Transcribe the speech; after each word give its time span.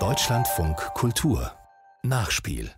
Deutschlandfunk 0.00 0.76
Kultur 0.94 1.52
Nachspiel 2.02 2.72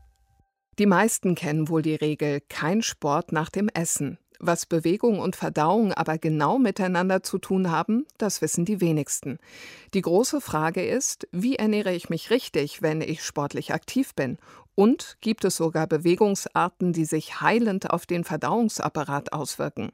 Die 0.78 0.84
meisten 0.84 1.34
kennen 1.34 1.70
wohl 1.70 1.80
die 1.80 1.94
Regel 1.94 2.42
kein 2.50 2.82
Sport 2.82 3.32
nach 3.32 3.48
dem 3.48 3.70
Essen. 3.70 4.18
Was 4.40 4.66
Bewegung 4.66 5.18
und 5.18 5.34
Verdauung 5.34 5.94
aber 5.94 6.18
genau 6.18 6.58
miteinander 6.58 7.22
zu 7.22 7.38
tun 7.38 7.70
haben, 7.70 8.04
das 8.18 8.42
wissen 8.42 8.66
die 8.66 8.82
wenigsten. 8.82 9.38
Die 9.94 10.02
große 10.02 10.42
Frage 10.42 10.86
ist, 10.86 11.26
wie 11.32 11.56
ernähre 11.56 11.94
ich 11.94 12.10
mich 12.10 12.28
richtig, 12.28 12.82
wenn 12.82 13.00
ich 13.00 13.24
sportlich 13.24 13.72
aktiv 13.72 14.14
bin? 14.14 14.36
Und 14.76 15.16
gibt 15.22 15.44
es 15.46 15.56
sogar 15.56 15.86
Bewegungsarten, 15.86 16.92
die 16.92 17.06
sich 17.06 17.40
heilend 17.40 17.90
auf 17.90 18.04
den 18.04 18.24
Verdauungsapparat 18.24 19.32
auswirken? 19.32 19.90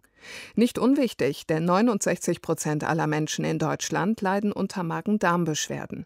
Nicht 0.56 0.76
unwichtig, 0.76 1.46
denn 1.46 1.64
69 1.64 2.42
Prozent 2.42 2.82
aller 2.82 3.06
Menschen 3.06 3.44
in 3.44 3.60
Deutschland 3.60 4.20
leiden 4.20 4.52
unter 4.52 4.82
Magen-Darm-Beschwerden. 4.82 6.04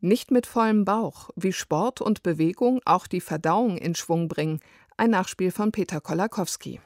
Nicht 0.00 0.30
mit 0.30 0.46
vollem 0.46 0.86
Bauch, 0.86 1.28
wie 1.36 1.52
Sport 1.52 2.00
und 2.00 2.22
Bewegung 2.22 2.80
auch 2.86 3.06
die 3.06 3.20
Verdauung 3.20 3.76
in 3.76 3.94
Schwung 3.94 4.28
bringen. 4.28 4.60
Ein 4.96 5.10
Nachspiel 5.10 5.50
von 5.50 5.70
Peter 5.70 6.00
Kolakowski. 6.00 6.80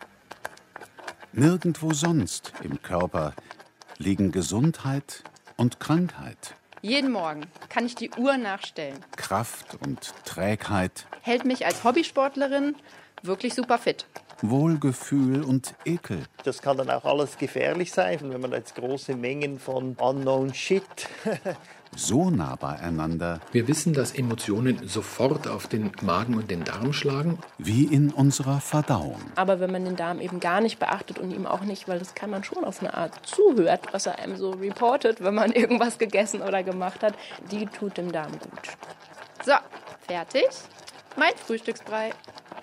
Nirgendwo 1.33 1.92
sonst 1.92 2.52
im 2.64 2.83
Körper 2.83 3.33
liegen 3.98 4.33
Gesundheit 4.33 5.23
und 5.56 5.78
Krankheit. 5.78 6.56
Jeden 6.80 7.10
Morgen 7.10 7.46
kann 7.68 7.87
ich 7.87 7.95
die 7.96 8.10
Uhr 8.10 8.37
nachstellen. 8.37 9.05
Kraft 9.16 9.77
und 9.84 10.14
Trägheit. 10.24 11.06
Hält 11.23 11.45
mich 11.45 11.66
als 11.66 11.82
Hobbysportlerin 11.82 12.77
wirklich 13.23 13.55
super 13.55 13.78
fit. 13.78 14.06
Wohlgefühl 14.42 15.42
und 15.42 15.74
Ekel. 15.84 16.23
Das 16.45 16.62
kann 16.62 16.77
dann 16.77 16.91
auch 16.91 17.05
alles 17.05 17.38
gefährlich 17.38 17.92
sein, 17.92 18.19
wenn 18.23 18.41
man 18.41 18.52
jetzt 18.52 18.74
große 18.74 19.14
Mengen 19.14 19.59
von 19.59 19.95
unknown 19.98 20.55
shit 20.55 20.84
so 21.97 22.30
nah 22.30 22.56
beieinander. 22.56 23.41
Wir 23.52 23.69
wissen, 23.69 23.92
dass 23.92 24.12
Emotionen 24.12 24.87
sofort 24.87 25.48
auf 25.48 25.66
den 25.66 25.91
Magen 26.03 26.34
und 26.34 26.50
den 26.50 26.64
Darm 26.64 26.92
schlagen. 26.92 27.39
Wie 27.59 27.84
in 27.84 28.11
unserer 28.11 28.61
Verdauung. 28.61 29.20
Aber 29.36 29.61
wenn 29.61 29.72
man 29.72 29.84
den 29.84 29.97
Darm 29.97 30.20
eben 30.20 30.41
gar 30.41 30.61
nicht 30.61 30.78
beachtet 30.78 31.19
und 31.19 31.33
ihm 31.33 31.47
auch 31.47 31.62
nicht, 31.62 31.89
weil 31.89 31.98
das 31.98 32.14
kann 32.14 32.31
man 32.31 32.44
schon 32.44 32.64
auf 32.64 32.81
eine 32.81 32.94
Art 32.94 33.27
zuhört, 33.27 33.92
was 33.92 34.06
er 34.06 34.19
einem 34.19 34.36
so 34.36 34.50
reportet, 34.50 35.22
wenn 35.22 35.34
man 35.34 35.53
irgendwas 35.59 35.98
gegessen 35.98 36.42
oder 36.42 36.62
gemacht 36.62 37.03
hat, 37.03 37.14
die 37.50 37.66
tut 37.66 37.97
dem 37.97 38.12
Darm 38.12 38.33
gut. 38.33 38.77
So, 39.44 39.55
fertig. 40.06 40.47
Mein 41.16 41.33
Frühstücksbrei 41.36 42.12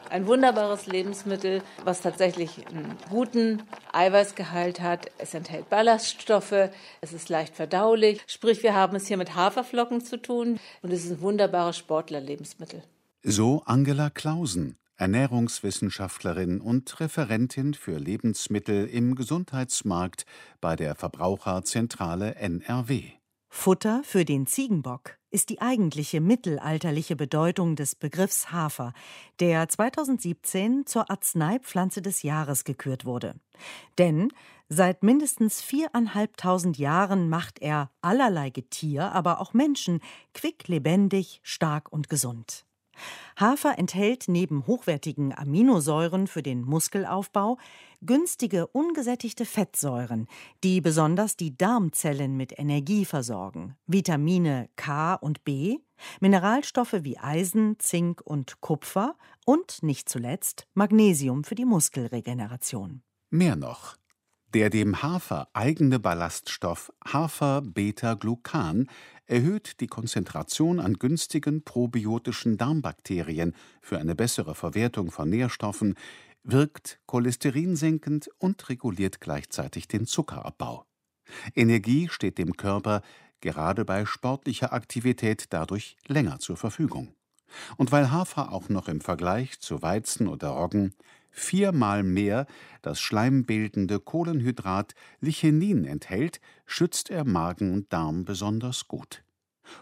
ein 0.09 0.27
wunderbares 0.27 0.85
Lebensmittel, 0.87 1.61
was 1.83 2.01
tatsächlich 2.01 2.65
einen 2.67 2.97
guten 3.09 3.63
Eiweißgehalt 3.93 4.81
hat. 4.81 5.11
Es 5.17 5.33
enthält 5.33 5.69
Ballaststoffe, 5.69 6.69
es 7.01 7.13
ist 7.13 7.29
leicht 7.29 7.55
verdaulich. 7.55 8.21
Sprich, 8.27 8.63
wir 8.63 8.75
haben 8.75 8.95
es 8.95 9.07
hier 9.07 9.17
mit 9.17 9.35
Haferflocken 9.35 10.01
zu 10.01 10.21
tun 10.21 10.59
und 10.81 10.91
es 10.91 11.05
ist 11.05 11.11
ein 11.11 11.21
wunderbares 11.21 11.77
Sportlerlebensmittel. 11.77 12.83
So 13.23 13.63
Angela 13.65 14.09
Clausen, 14.09 14.77
Ernährungswissenschaftlerin 14.97 16.61
und 16.61 16.99
Referentin 16.99 17.73
für 17.73 17.97
Lebensmittel 17.97 18.87
im 18.87 19.15
Gesundheitsmarkt 19.15 20.25
bei 20.61 20.75
der 20.75 20.95
Verbraucherzentrale 20.95 22.35
NRW. 22.35 23.11
Futter 23.49 24.01
für 24.03 24.25
den 24.25 24.47
Ziegenbock 24.47 25.17
ist 25.35 25.49
die 25.49 25.59
eigentliche 25.59 26.21
mittelalterliche 26.21 27.17
Bedeutung 27.17 27.75
des 27.75 27.93
Begriffs 27.93 28.53
Hafer, 28.53 28.93
der 29.41 29.67
2017 29.67 30.85
zur 30.85 31.11
Arzneipflanze 31.11 32.01
des 32.01 32.23
Jahres 32.23 32.63
gekürt 32.63 33.03
wurde. 33.03 33.35
Denn 33.97 34.31
seit 34.69 35.03
mindestens 35.03 35.61
viereinhalbtausend 35.61 36.77
Jahren 36.77 37.27
macht 37.27 37.59
er 37.59 37.91
allerlei 38.01 38.49
Getier, 38.49 39.11
aber 39.11 39.41
auch 39.41 39.53
Menschen 39.53 39.99
quick, 40.33 40.69
lebendig, 40.69 41.41
stark 41.43 41.91
und 41.91 42.07
gesund. 42.07 42.65
Hafer 43.39 43.77
enthält 43.77 44.25
neben 44.27 44.67
hochwertigen 44.67 45.37
Aminosäuren 45.37 46.27
für 46.27 46.43
den 46.43 46.61
Muskelaufbau 46.61 47.57
günstige 48.01 48.67
ungesättigte 48.67 49.45
Fettsäuren, 49.45 50.27
die 50.63 50.81
besonders 50.81 51.37
die 51.37 51.57
Darmzellen 51.57 52.37
mit 52.37 52.57
Energie 52.57 53.05
versorgen, 53.05 53.75
Vitamine 53.87 54.69
K 54.75 55.15
und 55.15 55.43
B, 55.43 55.79
Mineralstoffe 56.19 56.97
wie 57.01 57.17
Eisen, 57.17 57.79
Zink 57.79 58.21
und 58.21 58.61
Kupfer 58.61 59.15
und 59.45 59.83
nicht 59.83 60.09
zuletzt 60.09 60.67
Magnesium 60.73 61.43
für 61.43 61.55
die 61.55 61.65
Muskelregeneration. 61.65 63.01
Mehr 63.29 63.55
noch. 63.55 63.95
Der 64.53 64.69
dem 64.69 65.01
Hafer 65.01 65.49
eigene 65.51 65.99
Ballaststoff 65.99 66.89
Hafer-Beta-Glucan 67.05 68.87
erhöht 69.27 69.79
die 69.79 69.87
Konzentration 69.87 70.79
an 70.79 70.93
günstigen 70.95 71.63
probiotischen 71.63 72.57
Darmbakterien 72.57 73.55
für 73.81 73.97
eine 73.97 74.15
bessere 74.15 74.55
Verwertung 74.55 75.11
von 75.11 75.29
Nährstoffen, 75.29 75.95
wirkt 76.43 76.99
cholesterinsenkend 77.07 78.29
und 78.37 78.69
reguliert 78.69 79.19
gleichzeitig 79.19 79.87
den 79.87 80.05
Zuckerabbau. 80.05 80.85
Energie 81.55 82.07
steht 82.09 82.37
dem 82.37 82.55
Körper 82.55 83.01
gerade 83.41 83.85
bei 83.85 84.05
sportlicher 84.05 84.73
Aktivität 84.73 85.47
dadurch 85.49 85.97
länger 86.07 86.39
zur 86.39 86.57
Verfügung. 86.57 87.15
Und 87.77 87.91
weil 87.91 88.11
Hafer 88.11 88.51
auch 88.51 88.69
noch 88.69 88.87
im 88.87 89.01
Vergleich 89.01 89.59
zu 89.59 89.81
Weizen 89.81 90.27
oder 90.27 90.49
Roggen 90.49 90.93
viermal 91.35 92.03
mehr 92.03 92.47
das 92.81 92.99
schleimbildende 92.99 93.99
Kohlenhydrat 93.99 94.95
Lichenin 95.19 95.85
enthält, 95.85 96.39
schützt 96.65 97.09
er 97.09 97.25
Magen 97.25 97.73
und 97.73 97.91
Darm 97.91 98.25
besonders 98.25 98.87
gut. 98.87 99.23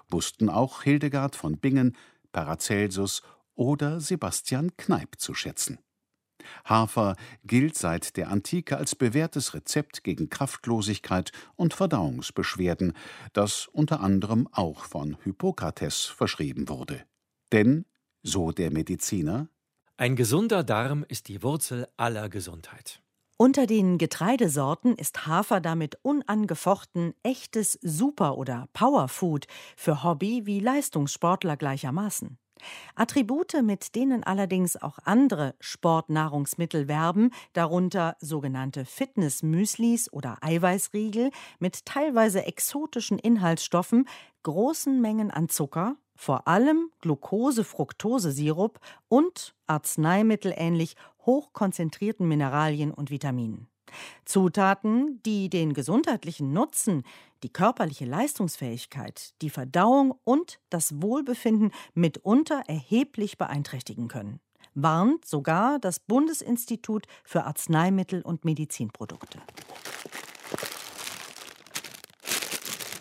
Wussten 0.09 0.49
auch 0.49 0.83
Hildegard 0.83 1.35
von 1.35 1.57
Bingen, 1.57 1.95
Paracelsus 2.31 3.21
oder 3.55 3.99
Sebastian 3.99 4.75
Kneipp 4.77 5.19
zu 5.19 5.33
schätzen. 5.33 5.79
Hafer 6.65 7.15
gilt 7.45 7.77
seit 7.77 8.17
der 8.17 8.29
Antike 8.29 8.77
als 8.77 8.95
bewährtes 8.95 9.53
Rezept 9.53 10.03
gegen 10.03 10.29
Kraftlosigkeit 10.29 11.31
und 11.55 11.73
Verdauungsbeschwerden, 11.73 12.93
das 13.31 13.67
unter 13.67 14.01
anderem 14.01 14.49
auch 14.51 14.85
von 14.85 15.17
Hippokrates 15.23 16.05
verschrieben 16.05 16.67
wurde. 16.69 17.05
Denn, 17.51 17.85
so 18.23 18.51
der 18.51 18.71
Mediziner, 18.71 19.49
ein 20.03 20.17
gesunder 20.17 20.65
Darm 20.65 21.05
ist 21.07 21.29
die 21.29 21.43
Wurzel 21.43 21.87
aller 21.95 22.27
Gesundheit. 22.27 23.01
Unter 23.37 23.65
den 23.65 23.97
Getreidesorten 23.97 24.97
ist 24.97 25.27
Hafer 25.27 25.61
damit 25.61 25.97
unangefochten 26.01 27.13
echtes 27.23 27.79
Super- 27.81 28.37
oder 28.37 28.67
Powerfood 28.73 29.45
für 29.77 30.03
Hobby- 30.03 30.45
wie 30.45 30.59
Leistungssportler 30.59 31.55
gleichermaßen. 31.55 32.37
Attribute, 32.95 33.63
mit 33.63 33.95
denen 33.95 34.25
allerdings 34.25 34.75
auch 34.75 34.99
andere 35.05 35.55
Sportnahrungsmittel 35.61 36.89
werben, 36.89 37.29
darunter 37.53 38.17
sogenannte 38.19 38.83
Fitnessmüslis 38.83 40.11
oder 40.11 40.37
Eiweißriegel 40.41 41.31
mit 41.59 41.85
teilweise 41.85 42.45
exotischen 42.45 43.19
Inhaltsstoffen, 43.19 44.09
großen 44.43 44.99
Mengen 44.99 45.31
an 45.31 45.47
Zucker, 45.47 45.95
vor 46.15 46.47
allem 46.47 46.91
Glucose-Fructose-Sirup 47.01 48.79
und 49.07 49.55
arzneimittelähnlich 49.67 50.95
hochkonzentrierten 51.25 52.27
Mineralien 52.27 52.91
und 52.91 53.09
Vitaminen. 53.09 53.67
Zutaten, 54.25 55.21
die 55.23 55.49
den 55.49 55.73
gesundheitlichen 55.73 56.53
Nutzen, 56.53 57.03
die 57.43 57.51
körperliche 57.51 58.05
Leistungsfähigkeit, 58.05 59.33
die 59.41 59.49
Verdauung 59.49 60.15
und 60.23 60.59
das 60.69 61.01
Wohlbefinden 61.01 61.71
mitunter 61.93 62.63
erheblich 62.67 63.37
beeinträchtigen 63.37 64.07
können, 64.07 64.39
warnt 64.73 65.25
sogar 65.25 65.79
das 65.79 65.99
Bundesinstitut 65.99 67.05
für 67.23 67.43
Arzneimittel 67.43 68.21
und 68.21 68.45
Medizinprodukte. 68.45 69.39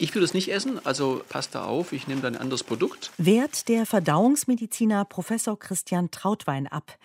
Ich 0.02 0.16
würde 0.16 0.24
es 0.24 0.34
nicht 0.34 0.50
essen, 0.50 0.84
also 0.84 1.22
passt 1.28 1.54
da 1.54 1.64
auf, 1.64 1.92
ich 1.92 2.08
nehme 2.08 2.22
dann 2.22 2.34
ein 2.34 2.40
anderes 2.40 2.64
Produkt. 2.64 3.12
Wehrt 3.18 3.68
der 3.68 3.86
Verdauungsmediziner 3.86 5.04
Professor 5.04 5.56
Christian 5.56 6.10
Trautwein 6.10 6.66
ab. 6.66 6.98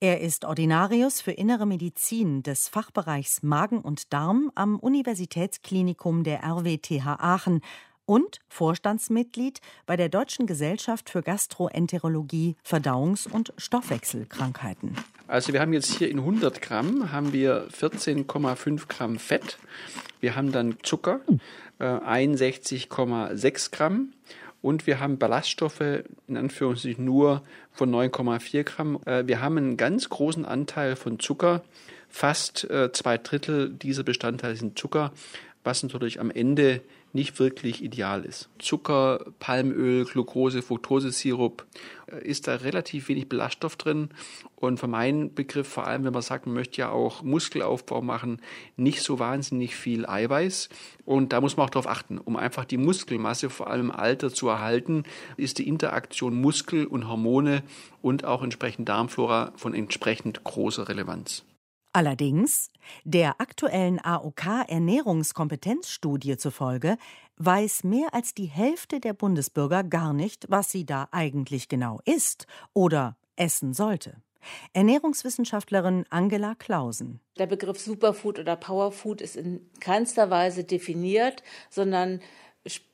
Er 0.00 0.20
ist 0.20 0.44
Ordinarius 0.44 1.22
für 1.22 1.32
Innere 1.32 1.64
Medizin 1.64 2.42
des 2.42 2.68
Fachbereichs 2.68 3.42
Magen 3.42 3.80
und 3.80 4.12
Darm 4.12 4.52
am 4.54 4.78
Universitätsklinikum 4.78 6.24
der 6.24 6.44
RWTH 6.44 7.06
Aachen 7.20 7.62
und 8.04 8.40
Vorstandsmitglied 8.48 9.62
bei 9.86 9.96
der 9.96 10.10
Deutschen 10.10 10.46
Gesellschaft 10.46 11.08
für 11.08 11.22
Gastroenterologie, 11.22 12.56
Verdauungs- 12.62 13.26
und 13.26 13.54
Stoffwechselkrankheiten. 13.56 14.96
Also 15.26 15.54
wir 15.54 15.60
haben 15.60 15.72
jetzt 15.72 15.94
hier 15.94 16.10
in 16.10 16.18
100 16.18 16.60
Gramm 16.60 17.12
haben 17.12 17.32
wir 17.32 17.66
14,5 17.70 18.88
Gramm 18.88 19.18
Fett. 19.18 19.56
Wir 20.20 20.36
haben 20.36 20.52
dann 20.52 20.76
Zucker, 20.82 21.20
äh, 21.82 21.86
61,6 21.86 23.72
Gramm 23.72 24.12
und 24.62 24.86
wir 24.86 25.00
haben 25.00 25.18
Ballaststoffe 25.18 26.04
in 26.28 26.36
Anführungszeichen 26.36 27.04
nur 27.04 27.42
von 27.72 27.90
9,4 27.90 28.62
Gramm. 28.62 29.00
Äh, 29.04 29.26
wir 29.26 29.40
haben 29.40 29.58
einen 29.58 29.76
ganz 29.76 30.08
großen 30.08 30.44
Anteil 30.44 30.96
von 30.96 31.18
Zucker. 31.18 31.62
Fast 32.08 32.70
äh, 32.70 32.92
zwei 32.92 33.18
Drittel 33.18 33.70
dieser 33.70 34.04
Bestandteile 34.04 34.54
sind 34.56 34.78
Zucker, 34.78 35.12
was 35.64 35.82
natürlich 35.82 36.20
am 36.20 36.30
Ende 36.30 36.80
nicht 37.12 37.38
wirklich 37.38 37.82
ideal 37.82 38.24
ist. 38.24 38.48
Zucker, 38.58 39.24
Palmöl, 39.38 40.04
Glucose, 40.04 40.62
Fructosesirup 40.62 41.66
äh, 42.06 42.26
ist 42.26 42.48
da 42.48 42.56
relativ 42.56 43.08
wenig 43.08 43.28
Ballaststoff 43.28 43.76
drin 43.76 44.10
und 44.56 44.78
für 44.80 44.86
meinen 44.86 45.34
Begriff, 45.34 45.68
vor 45.68 45.86
allem 45.86 46.04
wenn 46.04 46.12
man 46.12 46.22
sagt, 46.22 46.46
man 46.46 46.54
möchte 46.54 46.80
ja 46.80 46.90
auch 46.90 47.22
Muskelaufbau 47.22 48.00
machen, 48.00 48.40
nicht 48.76 49.02
so 49.02 49.18
wahnsinnig 49.18 49.76
viel 49.76 50.06
Eiweiß 50.06 50.68
und 51.04 51.32
da 51.32 51.40
muss 51.40 51.56
man 51.56 51.66
auch 51.66 51.70
darauf 51.70 51.88
achten, 51.88 52.18
um 52.18 52.36
einfach 52.36 52.64
die 52.64 52.78
Muskelmasse 52.78 53.50
vor 53.50 53.68
allem 53.68 53.86
im 53.86 53.90
Alter 53.90 54.32
zu 54.32 54.48
erhalten, 54.48 55.04
ist 55.36 55.58
die 55.58 55.68
Interaktion 55.68 56.40
Muskel 56.40 56.86
und 56.86 57.08
Hormone 57.08 57.62
und 58.00 58.24
auch 58.24 58.42
entsprechend 58.42 58.88
Darmflora 58.88 59.52
von 59.56 59.74
entsprechend 59.74 60.44
großer 60.44 60.88
Relevanz. 60.88 61.44
Allerdings, 61.94 62.70
der 63.04 63.38
aktuellen 63.40 64.02
AOK-Ernährungskompetenzstudie 64.02 66.38
zufolge, 66.38 66.96
weiß 67.36 67.84
mehr 67.84 68.14
als 68.14 68.32
die 68.34 68.46
Hälfte 68.46 68.98
der 68.98 69.12
Bundesbürger 69.12 69.84
gar 69.84 70.14
nicht, 70.14 70.46
was 70.48 70.70
sie 70.70 70.86
da 70.86 71.08
eigentlich 71.10 71.68
genau 71.68 72.00
isst 72.06 72.46
oder 72.72 73.18
essen 73.36 73.74
sollte. 73.74 74.22
Ernährungswissenschaftlerin 74.72 76.06
Angela 76.10 76.54
Clausen. 76.54 77.20
Der 77.38 77.46
Begriff 77.46 77.78
Superfood 77.78 78.38
oder 78.38 78.56
Powerfood 78.56 79.20
ist 79.20 79.36
in 79.36 79.68
keinster 79.80 80.30
Weise 80.30 80.64
definiert, 80.64 81.42
sondern 81.70 82.20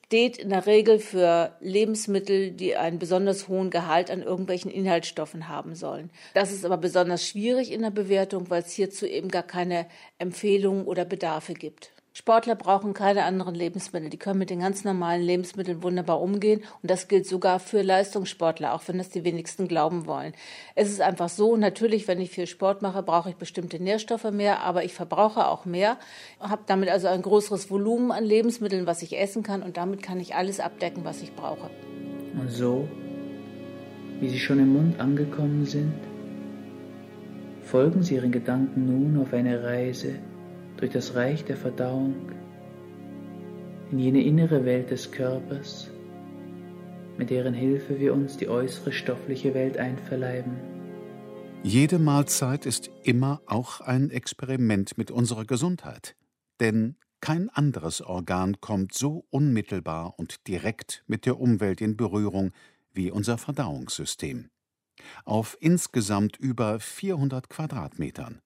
steht 0.08 0.38
in 0.38 0.48
der 0.48 0.64
Regel 0.64 1.00
für 1.00 1.54
Lebensmittel, 1.60 2.50
die 2.50 2.76
einen 2.76 2.98
besonders 2.98 3.46
hohen 3.46 3.68
Gehalt 3.68 4.10
an 4.10 4.22
irgendwelchen 4.22 4.70
Inhaltsstoffen 4.70 5.48
haben 5.48 5.74
sollen. 5.74 6.08
Das 6.32 6.50
ist 6.50 6.64
aber 6.64 6.78
besonders 6.78 7.26
schwierig 7.26 7.70
in 7.70 7.82
der 7.82 7.90
Bewertung, 7.90 8.48
weil 8.48 8.62
es 8.62 8.72
hierzu 8.72 9.04
eben 9.04 9.28
gar 9.28 9.42
keine 9.42 9.86
Empfehlungen 10.16 10.86
oder 10.86 11.04
Bedarfe 11.04 11.52
gibt. 11.52 11.90
Sportler 12.18 12.56
brauchen 12.56 12.94
keine 12.94 13.22
anderen 13.22 13.54
Lebensmittel. 13.54 14.10
Die 14.10 14.16
können 14.16 14.40
mit 14.40 14.50
den 14.50 14.58
ganz 14.58 14.82
normalen 14.82 15.22
Lebensmitteln 15.22 15.84
wunderbar 15.84 16.20
umgehen. 16.20 16.64
Und 16.82 16.90
das 16.90 17.06
gilt 17.06 17.28
sogar 17.28 17.60
für 17.60 17.80
Leistungssportler, 17.80 18.74
auch 18.74 18.82
wenn 18.88 18.98
das 18.98 19.08
die 19.08 19.22
wenigsten 19.22 19.68
glauben 19.68 20.04
wollen. 20.08 20.32
Es 20.74 20.90
ist 20.90 21.00
einfach 21.00 21.28
so, 21.28 21.56
natürlich, 21.56 22.08
wenn 22.08 22.20
ich 22.20 22.30
viel 22.30 22.48
Sport 22.48 22.82
mache, 22.82 23.04
brauche 23.04 23.30
ich 23.30 23.36
bestimmte 23.36 23.80
Nährstoffe 23.80 24.32
mehr, 24.32 24.64
aber 24.64 24.82
ich 24.82 24.94
verbrauche 24.94 25.46
auch 25.46 25.64
mehr, 25.64 25.96
habe 26.40 26.62
damit 26.66 26.88
also 26.88 27.06
ein 27.06 27.22
größeres 27.22 27.70
Volumen 27.70 28.10
an 28.10 28.24
Lebensmitteln, 28.24 28.88
was 28.88 29.02
ich 29.02 29.16
essen 29.16 29.44
kann. 29.44 29.62
Und 29.62 29.76
damit 29.76 30.02
kann 30.02 30.18
ich 30.18 30.34
alles 30.34 30.58
abdecken, 30.58 31.04
was 31.04 31.22
ich 31.22 31.36
brauche. 31.36 31.70
Und 32.36 32.50
so, 32.50 32.88
wie 34.18 34.28
Sie 34.28 34.40
schon 34.40 34.58
im 34.58 34.72
Mund 34.72 34.98
angekommen 34.98 35.64
sind, 35.66 35.94
folgen 37.62 38.02
Sie 38.02 38.16
Ihren 38.16 38.32
Gedanken 38.32 38.86
nun 38.86 39.22
auf 39.22 39.32
eine 39.32 39.62
Reise, 39.62 40.16
durch 40.78 40.92
das 40.92 41.14
Reich 41.14 41.44
der 41.44 41.56
Verdauung 41.56 42.14
in 43.90 43.98
jene 43.98 44.22
innere 44.22 44.64
Welt 44.64 44.90
des 44.90 45.10
Körpers, 45.10 45.90
mit 47.16 47.30
deren 47.30 47.54
Hilfe 47.54 47.98
wir 47.98 48.14
uns 48.14 48.36
die 48.36 48.48
äußere 48.48 48.92
stoffliche 48.92 49.54
Welt 49.54 49.76
einverleiben. 49.76 50.56
Jede 51.62 51.98
Mahlzeit 51.98 52.66
ist 52.66 52.90
immer 53.02 53.42
auch 53.46 53.80
ein 53.80 54.10
Experiment 54.10 54.96
mit 54.96 55.10
unserer 55.10 55.44
Gesundheit, 55.44 56.14
denn 56.60 56.96
kein 57.20 57.50
anderes 57.50 58.00
Organ 58.00 58.60
kommt 58.60 58.94
so 58.94 59.26
unmittelbar 59.30 60.14
und 60.18 60.46
direkt 60.46 61.02
mit 61.08 61.26
der 61.26 61.40
Umwelt 61.40 61.80
in 61.80 61.96
Berührung 61.96 62.52
wie 62.92 63.10
unser 63.10 63.38
Verdauungssystem. 63.38 64.50
Auf 65.24 65.56
insgesamt 65.60 66.36
über 66.36 66.78
400 66.78 67.48
Quadratmetern. 67.48 68.40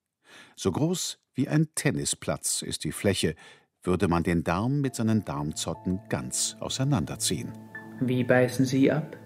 So 0.57 0.73
groß 0.73 1.22
wie 1.35 1.49
ein 1.49 1.69
Tennisplatz 1.75 2.63
ist 2.63 2.85
die 2.85 2.93
Fläche, 2.93 3.35
würde 3.83 4.09
man 4.09 4.23
den 4.23 4.45
Darm 4.45 4.81
mit 4.81 4.95
seinen 4.95 5.25
Darmzotten 5.25 6.01
ganz 6.09 6.57
auseinanderziehen. 6.61 7.53
Wie 8.01 8.25
beißen 8.25 8.65
Sie 8.65 8.91
ab? 8.91 9.17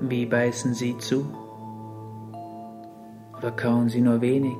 Wie 0.00 0.26
beißen 0.26 0.74
Sie 0.74 0.96
zu? 0.98 1.30
Oder 3.36 3.52
kauen 3.52 3.88
Sie 3.88 4.00
nur 4.00 4.20
wenig? 4.20 4.58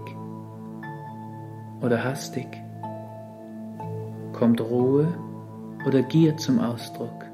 Oder 1.83 2.03
hastig? 2.03 2.47
Kommt 4.33 4.61
Ruhe 4.61 5.15
oder 5.87 6.03
Gier 6.03 6.37
zum 6.37 6.59
Ausdruck, 6.59 7.25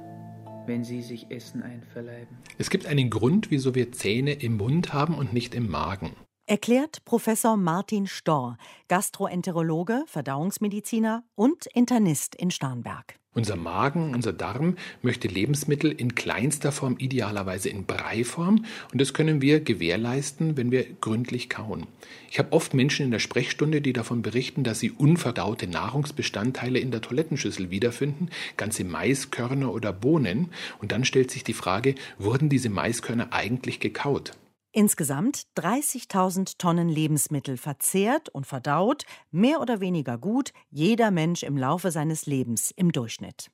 wenn 0.66 0.84
Sie 0.84 1.02
sich 1.02 1.30
Essen 1.30 1.62
einverleiben? 1.62 2.36
Es 2.58 2.70
gibt 2.70 2.86
einen 2.86 3.10
Grund, 3.10 3.50
wieso 3.50 3.74
wir 3.74 3.92
Zähne 3.92 4.32
im 4.32 4.56
Mund 4.56 4.92
haben 4.92 5.14
und 5.14 5.32
nicht 5.32 5.54
im 5.54 5.68
Magen. 5.68 6.12
Erklärt 6.48 7.04
Professor 7.04 7.56
Martin 7.56 8.06
Storr, 8.06 8.56
Gastroenterologe, 8.86 10.04
Verdauungsmediziner 10.06 11.24
und 11.34 11.66
Internist 11.74 12.36
in 12.36 12.52
Starnberg. 12.52 13.16
Unser 13.34 13.56
Magen, 13.56 14.14
unser 14.14 14.32
Darm 14.32 14.76
möchte 15.02 15.26
Lebensmittel 15.26 15.90
in 15.90 16.14
kleinster 16.14 16.70
Form, 16.70 16.98
idealerweise 16.98 17.68
in 17.68 17.84
Breiform. 17.84 18.64
Und 18.92 19.00
das 19.00 19.12
können 19.12 19.42
wir 19.42 19.58
gewährleisten, 19.58 20.56
wenn 20.56 20.70
wir 20.70 20.84
gründlich 20.84 21.48
kauen. 21.48 21.88
Ich 22.30 22.38
habe 22.38 22.52
oft 22.52 22.74
Menschen 22.74 23.06
in 23.06 23.10
der 23.10 23.18
Sprechstunde, 23.18 23.80
die 23.80 23.92
davon 23.92 24.22
berichten, 24.22 24.62
dass 24.62 24.78
sie 24.78 24.92
unverdaute 24.92 25.66
Nahrungsbestandteile 25.66 26.78
in 26.78 26.92
der 26.92 27.00
Toilettenschüssel 27.00 27.70
wiederfinden, 27.72 28.30
ganze 28.56 28.84
Maiskörner 28.84 29.74
oder 29.74 29.92
Bohnen. 29.92 30.50
Und 30.78 30.92
dann 30.92 31.04
stellt 31.04 31.32
sich 31.32 31.42
die 31.42 31.54
Frage, 31.54 31.96
wurden 32.18 32.48
diese 32.48 32.70
Maiskörner 32.70 33.32
eigentlich 33.32 33.80
gekaut? 33.80 34.34
Insgesamt 34.78 35.46
30.000 35.56 36.58
Tonnen 36.58 36.90
Lebensmittel 36.90 37.56
verzehrt 37.56 38.28
und 38.28 38.46
verdaut, 38.46 39.06
mehr 39.30 39.62
oder 39.62 39.80
weniger 39.80 40.18
gut, 40.18 40.52
jeder 40.68 41.10
Mensch 41.10 41.44
im 41.44 41.56
Laufe 41.56 41.90
seines 41.90 42.26
Lebens 42.26 42.72
im 42.72 42.92
Durchschnitt. 42.92 43.50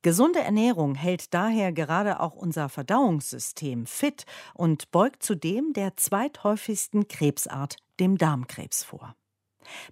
Gesunde 0.00 0.40
Ernährung 0.40 0.94
hält 0.94 1.34
daher 1.34 1.72
gerade 1.72 2.20
auch 2.20 2.34
unser 2.34 2.70
Verdauungssystem 2.70 3.84
fit 3.84 4.24
und 4.54 4.90
beugt 4.92 5.22
zudem 5.22 5.74
der 5.74 5.94
zweithäufigsten 5.98 7.06
Krebsart, 7.06 7.76
dem 8.00 8.16
Darmkrebs, 8.16 8.82
vor. 8.82 9.14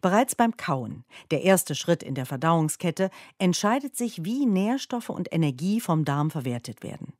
Bereits 0.00 0.34
beim 0.34 0.56
Kauen, 0.56 1.04
der 1.30 1.42
erste 1.42 1.74
Schritt 1.74 2.02
in 2.02 2.14
der 2.14 2.24
Verdauungskette, 2.24 3.10
entscheidet 3.36 3.96
sich, 3.96 4.24
wie 4.24 4.46
Nährstoffe 4.46 5.10
und 5.10 5.30
Energie 5.30 5.78
vom 5.82 6.06
Darm 6.06 6.30
verwertet 6.30 6.82
werden. 6.82 7.12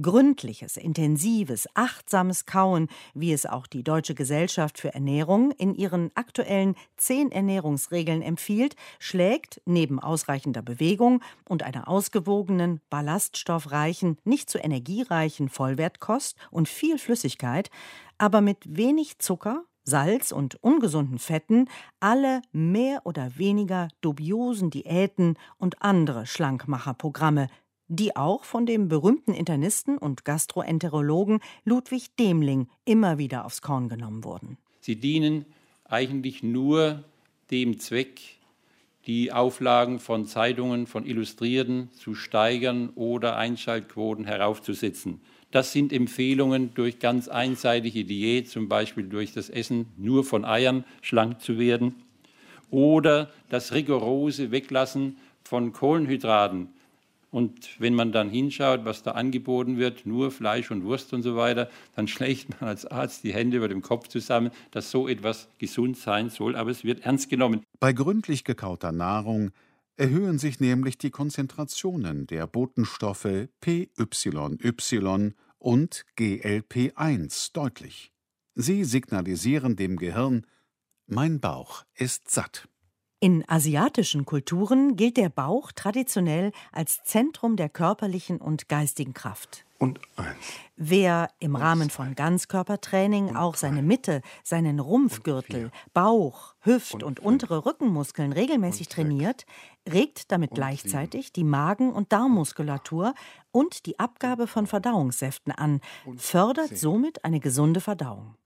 Gründliches, 0.00 0.76
intensives, 0.76 1.66
achtsames 1.74 2.46
Kauen, 2.46 2.88
wie 3.14 3.32
es 3.32 3.46
auch 3.46 3.66
die 3.66 3.82
Deutsche 3.82 4.14
Gesellschaft 4.14 4.78
für 4.78 4.94
Ernährung 4.94 5.52
in 5.52 5.74
ihren 5.74 6.10
aktuellen 6.14 6.74
zehn 6.96 7.30
Ernährungsregeln 7.32 8.22
empfiehlt, 8.22 8.76
schlägt 8.98 9.60
neben 9.64 10.00
ausreichender 10.00 10.62
Bewegung 10.62 11.22
und 11.48 11.62
einer 11.62 11.88
ausgewogenen, 11.88 12.80
ballaststoffreichen, 12.90 14.18
nicht 14.24 14.50
zu 14.50 14.58
energiereichen 14.58 15.48
Vollwertkost 15.48 16.36
und 16.50 16.68
viel 16.68 16.98
Flüssigkeit, 16.98 17.70
aber 18.18 18.40
mit 18.40 18.58
wenig 18.64 19.18
Zucker, 19.18 19.64
Salz 19.88 20.32
und 20.32 20.62
ungesunden 20.62 21.18
Fetten 21.18 21.66
alle 21.98 22.42
mehr 22.52 23.06
oder 23.06 23.38
weniger 23.38 23.88
dubiosen 24.02 24.68
Diäten 24.68 25.38
und 25.56 25.80
andere 25.80 26.26
Schlankmacherprogramme 26.26 27.48
die 27.88 28.14
auch 28.16 28.44
von 28.44 28.66
dem 28.66 28.88
berühmten 28.88 29.34
Internisten 29.34 29.98
und 29.98 30.24
Gastroenterologen 30.24 31.40
Ludwig 31.64 32.14
Demling 32.16 32.68
immer 32.84 33.18
wieder 33.18 33.44
aufs 33.44 33.62
Korn 33.62 33.88
genommen 33.88 34.24
wurden. 34.24 34.58
Sie 34.80 34.96
dienen 34.96 35.46
eigentlich 35.84 36.42
nur 36.42 37.04
dem 37.50 37.78
Zweck, 37.78 38.20
die 39.06 39.32
Auflagen 39.32 40.00
von 40.00 40.26
Zeitungen, 40.26 40.86
von 40.86 41.06
Illustrierten 41.06 41.90
zu 41.92 42.14
steigern 42.14 42.90
oder 42.94 43.36
Einschaltquoten 43.36 44.26
heraufzusetzen. 44.26 45.20
Das 45.50 45.72
sind 45.72 45.94
Empfehlungen 45.94 46.74
durch 46.74 46.98
ganz 46.98 47.26
einseitige 47.28 48.04
Diät, 48.04 48.50
zum 48.50 48.68
Beispiel 48.68 49.04
durch 49.04 49.32
das 49.32 49.48
Essen 49.48 49.86
nur 49.96 50.24
von 50.24 50.44
Eiern 50.44 50.84
schlank 51.00 51.40
zu 51.40 51.58
werden 51.58 51.94
oder 52.70 53.30
das 53.48 53.72
rigorose 53.72 54.50
Weglassen 54.50 55.16
von 55.42 55.72
Kohlenhydraten, 55.72 56.68
und 57.30 57.80
wenn 57.80 57.94
man 57.94 58.12
dann 58.12 58.30
hinschaut, 58.30 58.84
was 58.84 59.02
da 59.02 59.12
angeboten 59.12 59.76
wird, 59.76 60.06
nur 60.06 60.30
Fleisch 60.30 60.70
und 60.70 60.84
Wurst 60.84 61.12
und 61.12 61.22
so 61.22 61.36
weiter, 61.36 61.68
dann 61.94 62.08
schlägt 62.08 62.60
man 62.60 62.70
als 62.70 62.86
Arzt 62.86 63.24
die 63.24 63.34
Hände 63.34 63.58
über 63.58 63.68
dem 63.68 63.82
Kopf 63.82 64.08
zusammen, 64.08 64.50
dass 64.70 64.90
so 64.90 65.08
etwas 65.08 65.48
gesund 65.58 65.96
sein 65.96 66.30
soll, 66.30 66.56
aber 66.56 66.70
es 66.70 66.84
wird 66.84 67.04
ernst 67.04 67.28
genommen. 67.28 67.62
Bei 67.80 67.92
gründlich 67.92 68.44
gekauter 68.44 68.92
Nahrung 68.92 69.50
erhöhen 69.96 70.38
sich 70.38 70.60
nämlich 70.60 70.96
die 70.96 71.10
Konzentrationen 71.10 72.26
der 72.26 72.46
Botenstoffe 72.46 73.48
PYY 73.60 75.34
und 75.58 76.06
GLP1 76.16 77.52
deutlich. 77.52 78.12
Sie 78.54 78.84
signalisieren 78.84 79.76
dem 79.76 79.96
Gehirn, 79.96 80.46
mein 81.06 81.40
Bauch 81.40 81.84
ist 81.94 82.30
satt. 82.30 82.68
In 83.20 83.44
asiatischen 83.48 84.24
Kulturen 84.26 84.94
gilt 84.94 85.16
der 85.16 85.28
Bauch 85.28 85.72
traditionell 85.72 86.52
als 86.70 87.02
Zentrum 87.02 87.56
der 87.56 87.68
körperlichen 87.68 88.38
und 88.38 88.68
geistigen 88.68 89.12
Kraft. 89.12 89.64
Und 89.80 89.98
eins. 90.14 90.36
Wer 90.76 91.28
im 91.40 91.56
Rahmen 91.56 91.90
von 91.90 92.14
Ganzkörpertraining 92.14 93.34
auch 93.34 93.56
seine 93.56 93.82
Mitte, 93.82 94.22
seinen 94.44 94.78
Rumpfgürtel, 94.78 95.72
Bauch, 95.92 96.54
Hüft 96.60 97.02
und 97.02 97.18
untere 97.18 97.66
Rückenmuskeln 97.66 98.32
regelmäßig 98.32 98.88
trainiert, 98.88 99.46
regt 99.92 100.30
damit 100.30 100.52
gleichzeitig 100.52 101.32
die 101.32 101.44
Magen- 101.44 101.92
und 101.92 102.12
Darmmuskulatur 102.12 103.14
und 103.50 103.86
die 103.86 103.98
Abgabe 103.98 104.46
von 104.46 104.68
Verdauungssäften 104.68 105.52
an, 105.52 105.80
fördert 106.16 106.78
somit 106.78 107.24
eine 107.24 107.40
gesunde 107.40 107.80
Verdauung. 107.80 108.36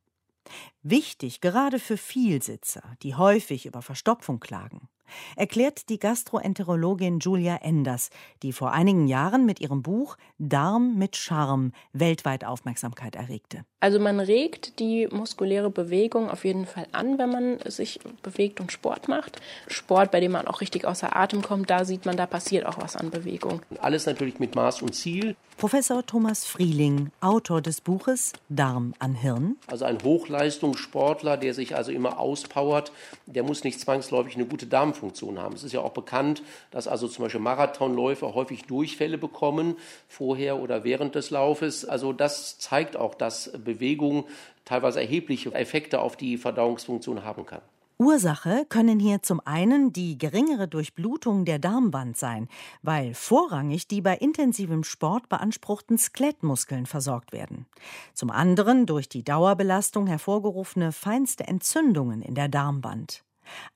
Wichtig 0.83 1.41
gerade 1.41 1.79
für 1.79 1.97
Vielsitzer, 1.97 2.97
die 3.03 3.15
häufig 3.15 3.67
über 3.67 3.83
Verstopfung 3.83 4.41
klagen 4.41 4.89
erklärt 5.37 5.89
die 5.89 5.99
Gastroenterologin 5.99 7.19
Julia 7.19 7.57
Enders, 7.57 8.11
die 8.43 8.53
vor 8.53 8.73
einigen 8.73 9.07
Jahren 9.07 9.47
mit 9.47 9.61
ihrem 9.61 9.83
Buch 9.83 10.17
Darm 10.39 10.97
mit 10.97 11.17
Charme 11.17 11.73
weltweit 11.93 12.45
Aufmerksamkeit 12.45 13.17
erregte. 13.17 13.65
Also 13.81 13.99
man 13.99 14.21
regt 14.21 14.79
die 14.79 15.09
muskuläre 15.11 15.69
Bewegung 15.71 16.31
auf 16.31 16.45
jeden 16.45 16.67
Fall 16.67 16.87
an, 16.93 17.19
wenn 17.19 17.31
man 17.31 17.59
sich 17.67 17.99
bewegt 18.23 18.61
und 18.61 18.71
Sport 18.71 19.09
macht. 19.09 19.41
Sport, 19.67 20.13
bei 20.13 20.21
dem 20.21 20.33
man 20.33 20.47
auch 20.47 20.61
richtig 20.61 20.85
außer 20.85 21.17
Atem 21.17 21.43
kommt, 21.43 21.69
da 21.69 21.85
sieht 21.85 22.07
man, 22.07 22.17
da 22.17 22.27
passiert 22.27 22.65
auch 22.65 22.79
was 22.81 22.95
an 22.95 23.11
Bewegung. 23.11 23.61
Alles 23.81 24.07
natürlich 24.07 24.39
mit 24.39 24.55
Maß 24.55 24.83
und 24.83 24.95
Ziel. 24.95 25.35
Professor 25.59 26.05
Thomas 26.05 26.45
Frieling, 26.45 27.11
Autor 27.21 27.61
des 27.61 27.81
Buches 27.81 28.33
Darm 28.49 28.95
an 28.99 29.15
Hirn. 29.15 29.57
Also 29.67 29.85
ein 29.85 29.99
Hochleistungssportler, 30.03 31.37
der 31.37 31.53
sich 31.53 31.77
also 31.77 31.93
immer 31.93 32.19
auspowert, 32.19 32.93
der 33.27 33.43
muss 33.43 33.63
nicht 33.65 33.79
zwangsläufig 33.81 34.37
eine 34.37 34.47
gute 34.47 34.67
Darmfunktion 34.67 35.02
Funktion 35.03 35.41
haben. 35.41 35.57
Es 35.57 35.65
ist 35.65 35.73
ja 35.73 35.81
auch 35.81 35.93
bekannt, 35.93 36.45
dass 36.71 36.87
also 36.87 37.09
zum 37.09 37.25
Beispiel 37.25 37.41
Marathonläufer 37.41 38.35
häufig 38.35 38.67
Durchfälle 38.67 39.19
bekommen, 39.19 39.77
vorher 40.07 40.61
oder 40.61 40.85
während 40.85 41.17
des 41.17 41.31
Laufes. 41.31 41.85
Also 41.85 42.13
das 42.13 42.59
zeigt 42.59 42.97
auch, 42.97 43.17
dass 43.17 43.53
Bewegung 43.65 44.27
teilweise 44.65 45.01
erhebliche 45.01 45.53
Effekte 45.53 46.01
auf 46.01 46.17
die 46.17 46.39
Verdauungsfunktion 46.39 47.25
haben 47.25 47.47
kann. 47.47 47.63
Ursache 47.99 48.65
können 48.69 48.99
hier 48.99 49.23
zum 49.23 49.41
einen 49.45 49.93
die 49.93 50.19
geringere 50.19 50.67
Durchblutung 50.67 51.45
der 51.45 51.59
Darmwand 51.59 52.17
sein, 52.17 52.49
weil 52.83 53.15
vorrangig 53.15 53.87
die 53.87 54.01
bei 54.01 54.17
intensivem 54.17 54.83
Sport 54.83 55.29
beanspruchten 55.29 55.99
Skelettmuskeln 55.99 56.87
versorgt 56.87 57.33
werden. 57.33 57.67
Zum 58.13 58.31
anderen 58.31 58.87
durch 58.87 59.09
die 59.09 59.23
Dauerbelastung 59.23 60.09
hervorgerufene 60.09 60.91
feinste 60.91 61.47
Entzündungen 61.47 62.23
in 62.23 62.35
der 62.35 62.49
Darmwand. 62.49 63.23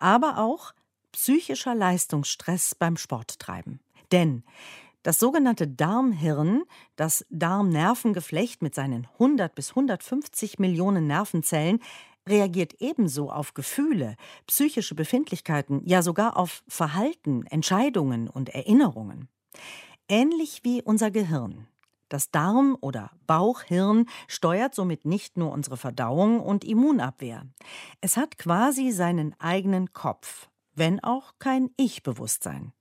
Aber 0.00 0.38
auch 0.38 0.72
psychischer 1.16 1.74
Leistungsstress 1.74 2.74
beim 2.74 2.98
Sporttreiben. 2.98 3.80
Denn 4.12 4.44
das 5.02 5.18
sogenannte 5.18 5.66
Darmhirn, 5.66 6.64
das 6.96 7.24
Darmnervengeflecht 7.30 8.60
mit 8.60 8.74
seinen 8.74 9.08
100 9.14 9.54
bis 9.54 9.70
150 9.70 10.58
Millionen 10.58 11.06
Nervenzellen, 11.06 11.80
reagiert 12.28 12.74
ebenso 12.80 13.30
auf 13.30 13.54
Gefühle, 13.54 14.16
psychische 14.46 14.94
Befindlichkeiten, 14.94 15.80
ja 15.86 16.02
sogar 16.02 16.36
auf 16.36 16.62
Verhalten, 16.68 17.46
Entscheidungen 17.46 18.28
und 18.28 18.50
Erinnerungen. 18.50 19.28
Ähnlich 20.08 20.60
wie 20.64 20.82
unser 20.82 21.10
Gehirn. 21.10 21.66
Das 22.10 22.30
Darm- 22.30 22.76
oder 22.82 23.10
Bauchhirn 23.26 24.06
steuert 24.28 24.74
somit 24.74 25.06
nicht 25.06 25.38
nur 25.38 25.50
unsere 25.50 25.78
Verdauung 25.78 26.40
und 26.40 26.62
Immunabwehr. 26.62 27.46
Es 28.02 28.18
hat 28.18 28.36
quasi 28.36 28.90
seinen 28.90 29.34
eigenen 29.40 29.94
Kopf, 29.94 30.48
wenn 30.76 31.02
auch 31.02 31.32
kein 31.38 31.70
Ich-Bewusstsein. 31.76 32.72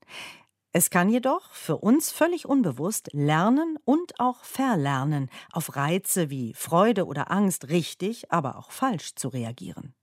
Es 0.71 0.89
kann 0.89 1.07
jedoch 1.09 1.53
für 1.53 1.77
uns 1.77 2.11
völlig 2.11 2.45
unbewusst 2.45 3.09
lernen 3.13 3.79
und 3.85 4.19
auch 4.19 4.43
verlernen, 4.43 5.29
auf 5.53 5.77
Reize 5.77 6.29
wie 6.29 6.53
Freude 6.53 7.05
oder 7.05 7.31
Angst 7.31 7.69
richtig, 7.69 8.29
aber 8.29 8.57
auch 8.57 8.71
falsch 8.71 9.15
zu 9.15 9.29
reagieren. 9.29 9.95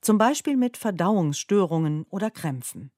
Zum 0.00 0.16
Beispiel 0.16 0.56
mit 0.56 0.76
Verdauungsstörungen 0.76 2.06
oder 2.08 2.30
Krämpfen. 2.30 2.92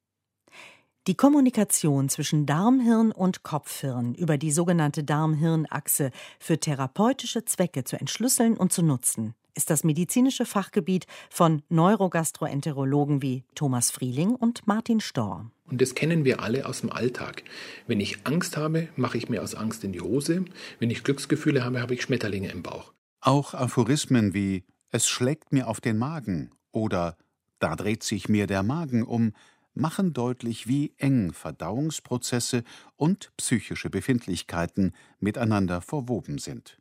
Die 1.09 1.16
Kommunikation 1.16 2.09
zwischen 2.09 2.47
Darmhirn 2.47 3.11
und 3.11 3.42
Kopfhirn 3.42 4.14
über 4.14 4.38
die 4.38 4.52
sogenannte 4.52 5.02
Darm-Hirn-Achse 5.02 6.12
für 6.38 6.61
therapeutische 6.61 7.45
Zwecke 7.45 7.83
zu 7.83 7.99
entschlüsseln 7.99 8.57
und 8.57 8.73
zu 8.73 8.83
nutzen, 8.83 9.35
ist 9.54 9.71
das 9.71 9.85
medizinische 9.85 10.47
Fachgebiet 10.47 11.06
von 11.30 11.62
Neurogastroenterologen 11.68 13.23
wie 13.23 13.44
Thomas 13.54 13.90
Frieling 13.90 14.35
und 14.35 14.66
Martin 14.66 15.00
Storr. 15.00 15.50
Und 15.68 15.80
das 15.80 15.94
kennen 15.94 16.25
wir 16.25 16.40
alle 16.40 16.66
aus 16.66 16.80
dem 16.80 16.90
Alltag. 16.90 17.44
Wenn 17.87 18.00
ich 18.00 18.26
Angst 18.26 18.56
habe, 18.56 18.88
mache 18.97 19.18
ich 19.18 19.28
mir 19.28 19.42
aus 19.42 19.54
Angst 19.54 19.85
in 19.85 19.92
die 19.92 20.00
Hose. 20.00 20.44
Wenn 20.78 20.90
ich 20.90 21.04
Glücksgefühle 21.04 21.64
habe, 21.64 21.80
habe 21.80 21.94
ich 21.94 22.02
Schmetterlinge 22.02 22.50
im 22.50 22.62
Bauch. 22.62 22.92
Auch 23.21 23.54
Aphorismen 23.54 24.35
wie 24.35 24.64
Es 24.90 25.09
schlägt 25.09 25.52
mir 25.52 25.68
auf 25.68 25.80
den 25.80 25.99
Magen 25.99 26.50
oder 26.73 27.16
Da 27.59 27.76
dreht 27.76 28.02
sich 28.02 28.28
mir 28.28 28.47
der 28.47 28.62
Magen 28.62 29.04
um 29.04 29.32
machen 29.75 30.12
deutlich, 30.12 30.66
wie 30.66 30.92
eng 30.99 31.32
Verdauungsprozesse 31.32 32.64
und 32.97 33.32
psychische 33.37 33.90
Befindlichkeiten 33.90 34.92
miteinander 35.21 35.80
verwoben 35.80 36.38
sind. 36.38 36.78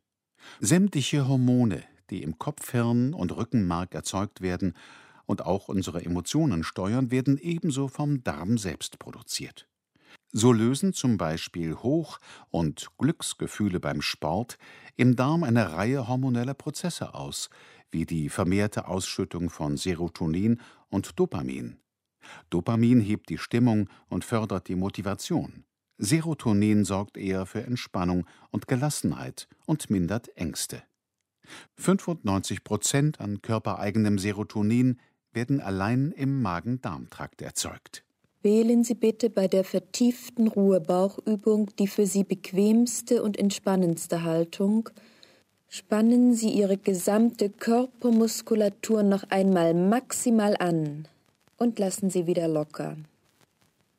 Sämtliche 0.60 1.28
Hormone, 1.28 1.84
die 2.12 2.22
im 2.22 2.38
Kopfhirn 2.38 3.14
und 3.14 3.36
Rückenmark 3.36 3.94
erzeugt 3.94 4.40
werden 4.40 4.74
und 5.26 5.44
auch 5.44 5.68
unsere 5.68 6.04
Emotionen 6.04 6.62
steuern, 6.62 7.10
werden 7.10 7.38
ebenso 7.38 7.88
vom 7.88 8.22
Darm 8.22 8.58
selbst 8.58 8.98
produziert. 8.98 9.66
So 10.30 10.52
lösen 10.52 10.92
zum 10.92 11.16
Beispiel 11.16 11.74
Hoch- 11.74 12.18
und 12.50 12.88
Glücksgefühle 12.98 13.80
beim 13.80 14.02
Sport 14.02 14.58
im 14.96 15.16
Darm 15.16 15.42
eine 15.42 15.72
Reihe 15.72 16.06
hormoneller 16.06 16.54
Prozesse 16.54 17.14
aus, 17.14 17.50
wie 17.90 18.06
die 18.06 18.28
vermehrte 18.28 18.88
Ausschüttung 18.88 19.50
von 19.50 19.76
Serotonin 19.76 20.60
und 20.90 21.18
Dopamin. 21.18 21.78
Dopamin 22.50 23.00
hebt 23.00 23.28
die 23.28 23.38
Stimmung 23.38 23.88
und 24.08 24.24
fördert 24.24 24.68
die 24.68 24.76
Motivation. 24.76 25.64
Serotonin 25.98 26.84
sorgt 26.84 27.16
eher 27.16 27.46
für 27.46 27.62
Entspannung 27.62 28.26
und 28.50 28.66
Gelassenheit 28.66 29.48
und 29.66 29.90
mindert 29.90 30.34
Ängste. 30.36 30.82
95 31.76 32.64
Prozent 32.64 33.20
an 33.20 33.42
körpereigenem 33.42 34.18
Serotonin 34.18 34.98
werden 35.32 35.60
allein 35.60 36.12
im 36.12 36.42
Magen-Darm-Trakt 36.42 37.42
erzeugt. 37.42 38.04
Wählen 38.42 38.82
Sie 38.82 38.94
bitte 38.94 39.30
bei 39.30 39.46
der 39.46 39.62
vertieften 39.62 40.48
Ruhe-Bauchübung 40.48 41.70
die 41.78 41.86
für 41.86 42.06
Sie 42.06 42.24
bequemste 42.24 43.22
und 43.22 43.38
entspannendste 43.38 44.24
Haltung. 44.24 44.88
Spannen 45.68 46.34
Sie 46.34 46.50
Ihre 46.50 46.76
gesamte 46.76 47.50
Körpermuskulatur 47.50 49.04
noch 49.04 49.22
einmal 49.30 49.74
maximal 49.74 50.56
an 50.58 51.06
und 51.56 51.78
lassen 51.78 52.10
Sie 52.10 52.26
wieder 52.26 52.48
locker. 52.48 52.96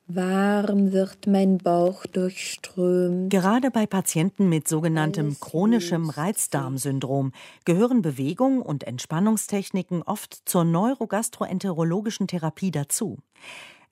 Warm 0.07 0.91
wird 0.91 1.27
mein 1.27 1.59
Bauch 1.59 2.05
durchströmt. 2.05 3.29
Gerade 3.29 3.71
bei 3.71 3.85
Patienten 3.85 4.49
mit 4.49 4.67
sogenanntem 4.67 5.39
chronischem 5.39 6.09
Reizdarmsyndrom 6.09 7.31
gehören 7.63 8.01
Bewegung 8.01 8.61
und 8.61 8.83
Entspannungstechniken 8.83 10.03
oft 10.03 10.41
zur 10.43 10.65
neurogastroenterologischen 10.65 12.27
Therapie 12.27 12.71
dazu. 12.71 13.19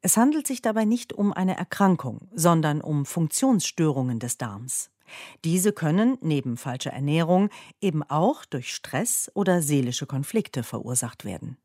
Es 0.01 0.18
handelt 0.18 0.48
sich 0.48 0.62
dabei 0.62 0.84
nicht 0.84 1.13
um 1.13 1.32
eine 1.32 1.56
Erkrankung, 1.56 2.27
sondern 2.34 2.82
um 2.82 3.06
Funktionsstörungen 3.06 4.20
des 4.20 4.38
Darms. 4.38 4.89
Diese 5.46 5.72
können 5.72 6.18
neben 6.22 6.58
falscher 6.58 6.91
Ernährung 6.91 7.50
eben 7.80 8.03
auch 8.03 8.44
durch 8.44 8.74
Stress 8.74 9.32
oder 9.34 9.62
seelische 9.62 10.08
Konflikte 10.08 10.63
verursacht 10.63 11.24
werden. 11.24 11.58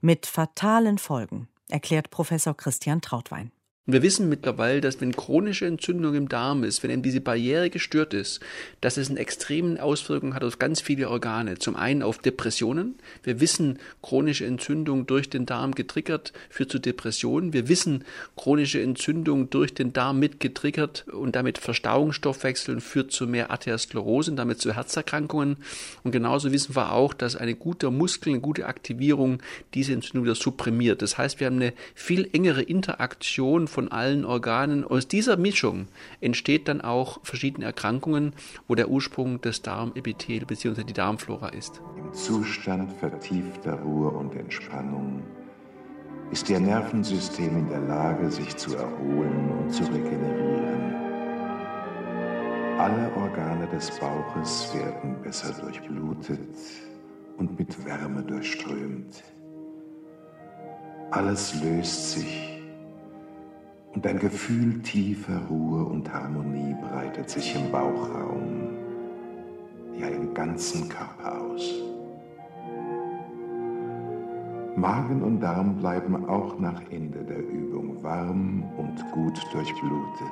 Mit 0.00 0.26
fatalen 0.26 0.98
Folgen, 0.98 1.48
erklärt 1.68 2.10
Professor 2.10 2.56
Christian 2.56 3.00
Trautwein. 3.00 3.50
Und 3.88 3.94
wir 3.94 4.02
wissen 4.02 4.28
mittlerweile, 4.28 4.82
dass 4.82 5.00
wenn 5.00 5.16
chronische 5.16 5.64
Entzündung 5.64 6.14
im 6.14 6.28
Darm 6.28 6.62
ist, 6.62 6.82
wenn 6.82 6.90
eben 6.90 7.00
diese 7.00 7.22
Barriere 7.22 7.70
gestört 7.70 8.12
ist, 8.12 8.40
dass 8.82 8.98
es 8.98 9.08
eine 9.08 9.18
extreme 9.18 9.82
Auswirkung 9.82 10.34
hat 10.34 10.44
auf 10.44 10.58
ganz 10.58 10.82
viele 10.82 11.08
Organe. 11.08 11.58
Zum 11.58 11.74
einen 11.74 12.02
auf 12.02 12.18
Depressionen. 12.18 12.96
Wir 13.22 13.40
wissen, 13.40 13.78
chronische 14.02 14.44
Entzündung 14.44 15.06
durch 15.06 15.30
den 15.30 15.46
Darm 15.46 15.74
getriggert 15.74 16.34
führt 16.50 16.70
zu 16.70 16.78
Depressionen. 16.78 17.54
Wir 17.54 17.68
wissen, 17.68 18.04
chronische 18.36 18.82
Entzündung 18.82 19.48
durch 19.48 19.72
den 19.72 19.94
Darm 19.94 20.18
mit 20.18 20.38
getriggert 20.38 21.06
und 21.08 21.34
damit 21.34 21.56
Verstauungsstoffwechseln 21.56 22.82
führt 22.82 23.10
zu 23.10 23.26
mehr 23.26 23.50
Arteriosklerose 23.50 24.32
und 24.32 24.36
damit 24.36 24.60
zu 24.60 24.74
Herzerkrankungen. 24.74 25.56
Und 26.04 26.12
genauso 26.12 26.52
wissen 26.52 26.76
wir 26.76 26.92
auch, 26.92 27.14
dass 27.14 27.36
eine 27.36 27.54
gute 27.54 27.90
Muskel, 27.90 28.34
eine 28.34 28.42
gute 28.42 28.66
Aktivierung 28.66 29.38
diese 29.72 29.94
Entzündung 29.94 30.24
wieder 30.24 30.34
supprimiert. 30.34 31.00
Das 31.00 31.16
heißt, 31.16 31.40
wir 31.40 31.46
haben 31.46 31.56
eine 31.56 31.72
viel 31.94 32.28
engere 32.34 32.60
Interaktion 32.60 33.66
von 33.78 33.92
allen 33.92 34.24
Organen. 34.24 34.82
Aus 34.82 35.06
dieser 35.06 35.36
Mischung 35.36 35.86
entsteht 36.20 36.66
dann 36.66 36.80
auch 36.80 37.20
verschiedene 37.22 37.64
Erkrankungen, 37.64 38.32
wo 38.66 38.74
der 38.74 38.88
Ursprung 38.88 39.40
des 39.40 39.62
Darmepithel 39.62 40.44
bzw. 40.46 40.82
die 40.82 40.92
Darmflora 40.92 41.50
ist. 41.50 41.80
Im 41.96 42.12
Zustand 42.12 42.92
vertiefter 42.94 43.74
Ruhe 43.74 44.10
und 44.10 44.34
Entspannung 44.34 45.22
ist 46.32 46.50
Ihr 46.50 46.58
Nervensystem 46.58 47.56
in 47.56 47.68
der 47.68 47.82
Lage, 47.82 48.28
sich 48.32 48.56
zu 48.56 48.74
erholen 48.74 49.52
und 49.60 49.70
zu 49.70 49.84
regenerieren. 49.84 50.94
Alle 52.78 53.12
Organe 53.14 53.68
des 53.68 53.92
Bauches 54.00 54.74
werden 54.74 55.22
besser 55.22 55.52
durchblutet 55.52 56.40
und 57.36 57.56
mit 57.56 57.86
Wärme 57.86 58.24
durchströmt. 58.24 59.22
Alles 61.12 61.54
löst 61.62 62.10
sich 62.14 62.57
Und 63.94 64.06
ein 64.06 64.18
Gefühl 64.18 64.82
tiefer 64.82 65.40
Ruhe 65.48 65.84
und 65.84 66.12
Harmonie 66.12 66.74
breitet 66.82 67.30
sich 67.30 67.54
im 67.54 67.72
Bauchraum, 67.72 68.68
ja 69.98 70.08
im 70.08 70.34
ganzen 70.34 70.88
Körper 70.88 71.40
aus. 71.40 71.74
Magen 74.76 75.22
und 75.22 75.40
Darm 75.40 75.76
bleiben 75.76 76.28
auch 76.28 76.58
nach 76.60 76.80
Ende 76.90 77.24
der 77.24 77.38
Übung 77.38 78.00
warm 78.02 78.62
und 78.76 79.04
gut 79.12 79.40
durchblutet. 79.52 80.28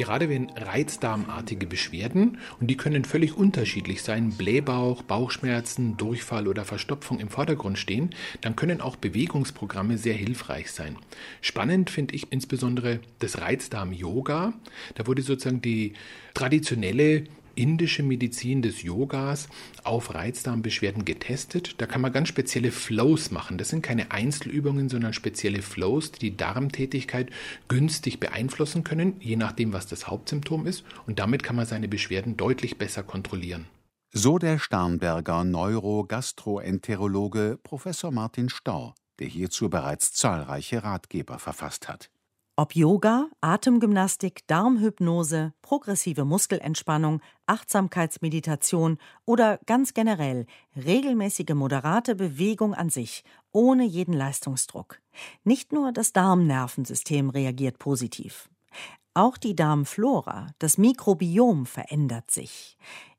Gerade 0.00 0.30
wenn 0.30 0.48
reizdarmartige 0.56 1.66
Beschwerden, 1.66 2.38
und 2.58 2.68
die 2.68 2.78
können 2.78 3.04
völlig 3.04 3.36
unterschiedlich 3.36 4.02
sein, 4.02 4.30
Blähbauch, 4.30 5.02
Bauchschmerzen, 5.02 5.98
Durchfall 5.98 6.48
oder 6.48 6.64
Verstopfung 6.64 7.20
im 7.20 7.28
Vordergrund 7.28 7.78
stehen, 7.78 8.08
dann 8.40 8.56
können 8.56 8.80
auch 8.80 8.96
Bewegungsprogramme 8.96 9.98
sehr 9.98 10.14
hilfreich 10.14 10.70
sein. 10.70 10.96
Spannend 11.42 11.90
finde 11.90 12.14
ich 12.14 12.32
insbesondere 12.32 13.00
das 13.18 13.42
Reizdarm-Yoga. 13.42 14.54
Da 14.94 15.06
wurde 15.06 15.20
sozusagen 15.20 15.60
die 15.60 15.92
traditionelle 16.32 17.24
indische 17.60 18.02
Medizin 18.02 18.62
des 18.62 18.82
Yogas 18.82 19.48
auf 19.84 20.14
Reizdarmbeschwerden 20.14 21.04
getestet. 21.04 21.74
Da 21.78 21.86
kann 21.86 22.00
man 22.00 22.12
ganz 22.12 22.28
spezielle 22.28 22.70
Flows 22.70 23.30
machen. 23.30 23.58
Das 23.58 23.68
sind 23.68 23.82
keine 23.82 24.10
Einzelübungen, 24.10 24.88
sondern 24.88 25.12
spezielle 25.12 25.60
Flows, 25.60 26.12
die 26.12 26.30
die 26.30 26.36
Darmtätigkeit 26.36 27.30
günstig 27.68 28.18
beeinflussen 28.18 28.82
können, 28.82 29.16
je 29.20 29.36
nachdem, 29.36 29.74
was 29.74 29.86
das 29.86 30.06
Hauptsymptom 30.06 30.66
ist. 30.66 30.84
Und 31.06 31.18
damit 31.18 31.42
kann 31.42 31.56
man 31.56 31.66
seine 31.66 31.88
Beschwerden 31.88 32.38
deutlich 32.38 32.78
besser 32.78 33.02
kontrollieren. 33.02 33.66
So 34.12 34.38
der 34.38 34.58
Starnberger 34.58 35.44
Neurogastroenterologe 35.44 37.58
Professor 37.62 38.10
Martin 38.10 38.48
Stau, 38.48 38.94
der 39.18 39.28
hierzu 39.28 39.68
bereits 39.68 40.14
zahlreiche 40.14 40.82
Ratgeber 40.82 41.38
verfasst 41.38 41.88
hat. 41.88 42.10
Ob 42.60 42.76
Yoga, 42.76 43.30
Atemgymnastik, 43.40 44.46
Darmhypnose, 44.46 45.54
progressive 45.62 46.26
Muskelentspannung, 46.26 47.22
Achtsamkeitsmeditation 47.46 48.98
oder 49.24 49.58
ganz 49.64 49.94
generell 49.94 50.44
regelmäßige 50.76 51.54
moderate 51.54 52.14
Bewegung 52.14 52.74
an 52.74 52.90
sich, 52.90 53.24
ohne 53.50 53.84
jeden 53.84 54.12
Leistungsdruck. 54.12 55.00
Nicht 55.42 55.72
nur 55.72 55.90
das 55.90 56.12
Darmnervensystem 56.12 57.30
reagiert 57.30 57.78
positiv. 57.78 58.50
Auch 59.14 59.38
die 59.38 59.56
Darmflora, 59.56 60.48
das 60.58 60.76
Mikrobiom 60.76 61.64
verändert 61.64 62.30
sich. 62.30 62.76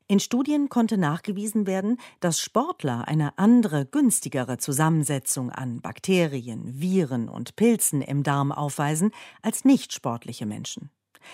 In 0.08 0.20
Studien 0.20 0.68
konnte 0.68 0.98
nachgewiesen 0.98 1.66
werden, 1.66 1.98
dass 2.20 2.40
Sportler 2.40 3.08
eine 3.08 3.38
andere, 3.38 3.86
günstigere 3.86 4.58
Zusammensetzung 4.58 5.50
an 5.50 5.80
Bakterien, 5.80 6.80
Viren 6.80 7.28
und 7.28 7.56
Pilzen 7.56 8.02
im 8.02 8.22
Darm 8.22 8.52
aufweisen 8.52 9.12
als 9.42 9.64
nicht 9.64 9.92
sportliche 9.92 10.46
Menschen. 10.46 10.90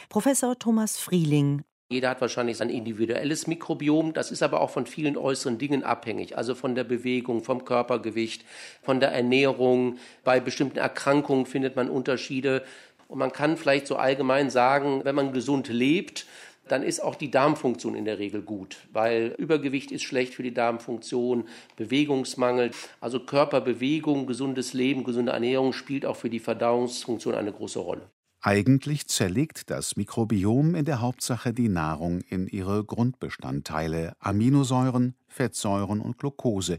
Professor 0.09 0.59
Thomas 0.59 0.99
Frieling 0.99 1.65
jeder 1.91 2.11
hat 2.11 2.21
wahrscheinlich 2.21 2.59
sein 2.59 2.69
individuelles 2.69 3.47
Mikrobiom. 3.47 4.13
Das 4.13 4.31
ist 4.31 4.43
aber 4.43 4.61
auch 4.61 4.69
von 4.69 4.85
vielen 4.85 5.17
äußeren 5.17 5.57
Dingen 5.57 5.85
abhängig. 5.85 6.37
Also 6.37 6.55
von 6.55 6.75
der 6.75 6.85
Bewegung, 6.85 7.43
vom 7.43 7.65
Körpergewicht, 7.65 8.45
von 8.83 9.01
der 9.01 9.11
Ernährung. 9.13 9.97
Bei 10.23 10.39
bestimmten 10.39 10.77
Erkrankungen 10.77 11.47
findet 11.47 11.77
man 11.77 11.89
Unterschiede. 11.89 12.63
Und 13.07 13.19
man 13.19 13.33
kann 13.33 13.57
vielleicht 13.57 13.87
so 13.87 13.97
allgemein 13.97 14.51
sagen, 14.51 15.01
wenn 15.05 15.15
man 15.15 15.33
gesund 15.33 15.69
lebt, 15.69 16.27
dann 16.73 16.83
ist 16.83 17.01
auch 17.01 17.15
die 17.15 17.31
Darmfunktion 17.31 17.95
in 17.95 18.05
der 18.05 18.19
Regel 18.19 18.43
gut, 18.43 18.77
weil 18.93 19.35
Übergewicht 19.39 19.91
ist 19.91 20.03
schlecht 20.03 20.35
für 20.35 20.43
die 20.43 20.55
Darmfunktion, 20.55 21.45
Bewegungsmangel, 21.77 22.71
also 23.01 23.21
Körperbewegung, 23.21 24.27
gesundes 24.27 24.73
Leben, 24.73 25.05
gesunde 25.05 25.33
Ernährung 25.33 25.73
spielt 25.73 26.07
auch 26.07 26.17
für 26.17 26.31
die 26.31 26.41
Verdauungsfunktion 26.41 27.35
eine 27.35 27.53
große 27.53 27.79
Rolle. 27.79 28.03
Eigentlich 28.41 29.09
zerlegt 29.09 29.69
das 29.69 29.97
Mikrobiom 29.97 30.77
in 30.77 30.85
der 30.85 31.01
Hauptsache 31.01 31.53
die 31.53 31.69
Nahrung 31.69 32.21
in 32.21 32.47
ihre 32.47 32.85
Grundbestandteile 32.85 34.13
Aminosäuren, 34.21 35.17
Fettsäuren 35.27 36.00
und 36.00 36.19
Glucose, 36.19 36.78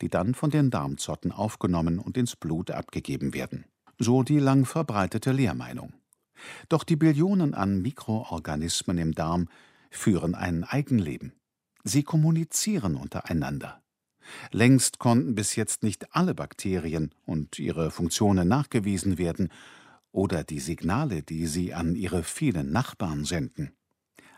die 0.00 0.08
dann 0.08 0.34
von 0.34 0.50
den 0.50 0.70
Darmzotten 0.70 1.32
aufgenommen 1.32 1.98
und 1.98 2.16
ins 2.16 2.36
Blut 2.36 2.70
abgegeben 2.70 3.34
werden. 3.34 3.64
So 3.98 4.22
die 4.22 4.38
lang 4.38 4.64
verbreitete 4.64 5.32
Lehrmeinung. 5.32 5.92
Doch 6.68 6.84
die 6.84 6.96
Billionen 6.96 7.54
an 7.54 7.82
Mikroorganismen 7.82 8.98
im 8.98 9.12
Darm 9.12 9.48
führen 9.90 10.34
ein 10.34 10.64
Eigenleben. 10.64 11.32
Sie 11.84 12.02
kommunizieren 12.02 12.96
untereinander. 12.96 13.82
Längst 14.52 14.98
konnten 14.98 15.34
bis 15.34 15.56
jetzt 15.56 15.82
nicht 15.82 16.14
alle 16.14 16.34
Bakterien 16.34 17.14
und 17.26 17.58
ihre 17.58 17.90
Funktionen 17.90 18.48
nachgewiesen 18.48 19.18
werden 19.18 19.50
oder 20.12 20.44
die 20.44 20.60
Signale, 20.60 21.22
die 21.22 21.46
sie 21.46 21.74
an 21.74 21.94
ihre 21.94 22.22
vielen 22.22 22.70
Nachbarn 22.72 23.24
senden. 23.24 23.72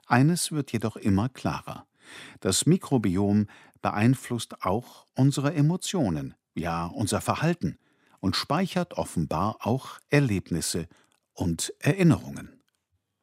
Eines 0.06 0.52
wird 0.52 0.72
jedoch 0.72 0.96
immer 0.96 1.28
klarer. 1.28 1.86
Das 2.40 2.66
Mikrobiom 2.66 3.46
beeinflusst 3.80 4.64
auch 4.64 5.06
unsere 5.14 5.54
Emotionen, 5.54 6.34
ja 6.54 6.86
unser 6.86 7.20
Verhalten 7.20 7.78
und 8.20 8.36
speichert 8.36 8.94
offenbar 8.94 9.56
auch 9.60 9.98
Erlebnisse 10.10 10.86
und 11.34 11.72
Erinnerungen. 11.80 12.62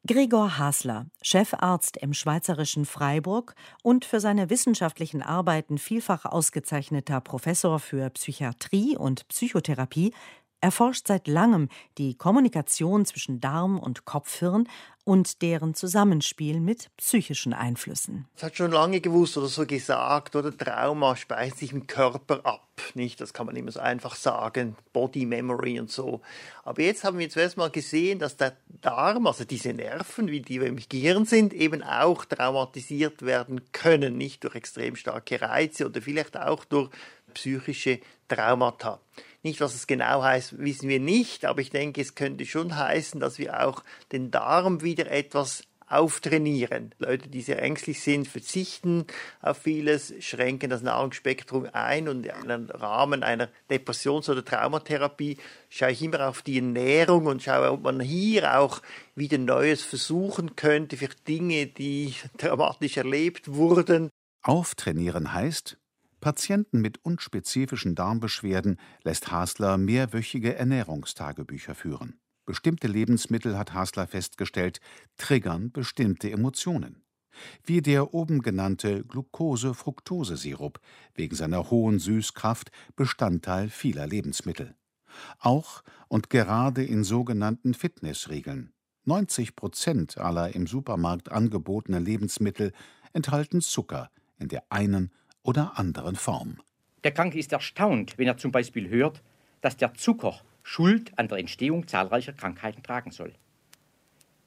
Gregor 0.08 0.58
Hasler, 0.58 1.08
Chefarzt 1.22 1.98
im 1.98 2.14
schweizerischen 2.14 2.86
Freiburg 2.86 3.54
und 3.84 4.06
für 4.06 4.20
seine 4.20 4.50
wissenschaftlichen 4.50 5.22
Arbeiten 5.22 5.78
vielfach 5.78 6.26
ausgezeichneter 6.26 7.20
Professor 7.20 7.80
für 7.80 8.10
Psychiatrie 8.10 8.98
und 8.98 9.28
Psychotherapie, 9.28 10.14
erforscht 10.62 11.08
seit 11.08 11.28
langem 11.28 11.70
die 11.98 12.16
Kommunikation 12.16 13.06
zwischen 13.06 13.40
Darm 13.40 13.80
und 13.80 14.06
Kopfhirn 14.06 14.68
und 15.10 15.42
deren 15.42 15.74
Zusammenspiel 15.74 16.60
mit 16.60 16.92
psychischen 16.98 17.52
Einflüssen. 17.52 18.28
Es 18.36 18.44
hat 18.44 18.58
schon 18.58 18.72
lange 18.72 19.02
gewusst 19.02 19.38
oder 19.38 19.48
so 19.48 19.66
gesagt, 19.66 20.36
oder 20.36 20.56
Trauma 20.56 21.16
speist 21.16 21.58
sich 21.58 21.72
im 21.72 21.88
Körper 21.88 22.46
ab, 22.46 22.70
nicht? 22.94 23.20
Das 23.20 23.34
kann 23.34 23.48
man 23.48 23.56
immer 23.56 23.72
so 23.72 23.80
einfach 23.80 24.14
sagen, 24.16 24.76
Body 24.94 25.26
Memory 25.26 25.80
und 25.80 25.90
so. 25.90 26.22
Aber 26.64 26.84
jetzt 26.84 27.04
haben 27.04 27.18
wir 27.18 27.28
zuerst 27.30 27.58
mal 27.58 27.72
gesehen, 27.72 28.20
dass 28.20 28.38
der 28.38 28.56
Darm, 28.68 29.26
also 29.26 29.46
diese 29.46 29.74
Nerven, 29.74 30.28
wie 30.28 30.42
die 30.42 30.58
im 30.58 30.78
Gehirn 30.88 31.26
sind, 31.26 31.54
eben 31.54 31.82
auch 31.82 32.26
traumatisiert 32.26 33.24
werden 33.24 33.62
können, 33.72 34.16
nicht 34.16 34.44
durch 34.44 34.54
extrem 34.54 34.96
starke 34.96 35.42
Reize 35.42 35.88
oder 35.88 36.04
vielleicht 36.04 36.38
auch 36.38 36.66
durch 36.66 36.92
psychische 37.34 38.00
Traumata. 38.30 39.02
Nicht, 39.44 39.60
was 39.62 39.76
es 39.76 39.88
genau 39.88 40.24
heißt, 40.24 40.60
wissen 40.60 40.88
wir 40.88 41.00
nicht, 41.00 41.46
aber 41.46 41.62
ich 41.62 41.70
denke, 41.70 42.02
es 42.02 42.16
könnte 42.16 42.46
schon 42.46 42.78
heißen, 42.78 43.20
dass 43.20 43.40
wir 43.40 43.66
auch 43.66 43.84
den 44.12 44.32
Darm 44.32 44.82
wieder 44.82 45.10
etwas 45.12 45.64
auftrainieren. 45.90 46.94
Leute, 47.00 47.30
die 47.30 47.42
sehr 47.42 47.62
ängstlich 47.62 48.02
sind, 48.02 48.28
verzichten 48.28 49.06
auf 49.42 49.58
vieles, 49.58 50.14
schränken 50.20 50.70
das 50.70 50.82
Nahrungsspektrum 50.82 51.68
ein 51.74 52.08
und 52.08 52.26
im 52.26 52.70
Rahmen 52.70 53.24
einer 53.24 53.50
Depressions- 53.70 54.30
oder 54.30 54.46
Traumatherapie 54.46 55.38
schaue 55.70 55.92
ich 55.92 56.04
immer 56.04 56.30
auf 56.30 56.42
die 56.42 56.58
Ernährung 56.58 57.26
und 57.26 57.42
schaue, 57.42 57.72
ob 57.72 57.82
man 57.82 58.00
hier 58.00 58.60
auch 58.60 58.82
wieder 59.16 59.38
Neues 59.38 59.82
versuchen 59.82 60.56
könnte 60.56 60.96
für 60.96 61.10
Dinge, 61.28 61.68
die 61.68 62.14
dramatisch 62.38 62.98
erlebt 62.98 63.52
wurden. 63.52 64.10
Auftrainieren 64.44 65.34
heißt, 65.34 65.78
Patienten 66.20 66.82
mit 66.82 67.04
unspezifischen 67.04 67.96
Darmbeschwerden 67.96 68.80
lässt 69.04 69.32
Hasler 69.32 69.78
mehrwöchige 69.78 70.56
Ernährungstagebücher 70.56 71.76
führen. 71.76 72.20
Bestimmte 72.46 72.88
Lebensmittel, 72.88 73.58
hat 73.58 73.74
Hasler 73.74 74.08
festgestellt, 74.08 74.80
triggern 75.18 75.72
bestimmte 75.72 76.32
Emotionen. 76.32 77.04
Wie 77.64 77.82
der 77.82 78.14
oben 78.14 78.42
genannte 78.42 79.04
Glucose-Fructose-Sirup, 79.06 80.80
wegen 81.14 81.36
seiner 81.36 81.70
hohen 81.70 82.00
Süßkraft 82.00 82.72
Bestandteil 82.96 83.70
vieler 83.70 84.08
Lebensmittel. 84.08 84.76
Auch 85.40 85.84
und 86.08 86.30
gerade 86.30 86.84
in 86.84 87.04
sogenannten 87.04 87.74
Fitnessregeln. 87.74 88.74
90 89.06 89.56
Prozent 89.56 90.18
aller 90.18 90.54
im 90.54 90.68
Supermarkt 90.68 91.32
angebotenen 91.32 92.04
Lebensmittel 92.04 92.74
enthalten 93.14 93.62
Zucker 93.62 94.12
in 94.38 94.50
der 94.50 94.64
einen 94.70 95.12
oder 95.44 95.78
anderen 95.78 96.16
Form. 96.16 96.58
Der 97.04 97.12
Kranke 97.12 97.40
ist 97.40 97.54
erstaunt, 97.54 98.18
wenn 98.18 98.28
er 98.28 98.38
zum 98.38 98.52
Beispiel 98.52 98.90
hört, 98.90 99.22
dass 99.62 99.78
der 99.78 99.94
Zucker 99.94 100.42
Schuld 100.64 101.18
an 101.18 101.28
der 101.28 101.38
Entstehung 101.38 101.88
zahlreicher 101.88 102.34
Krankheiten 102.34 102.84
tragen 102.84 103.12
soll. 103.12 103.34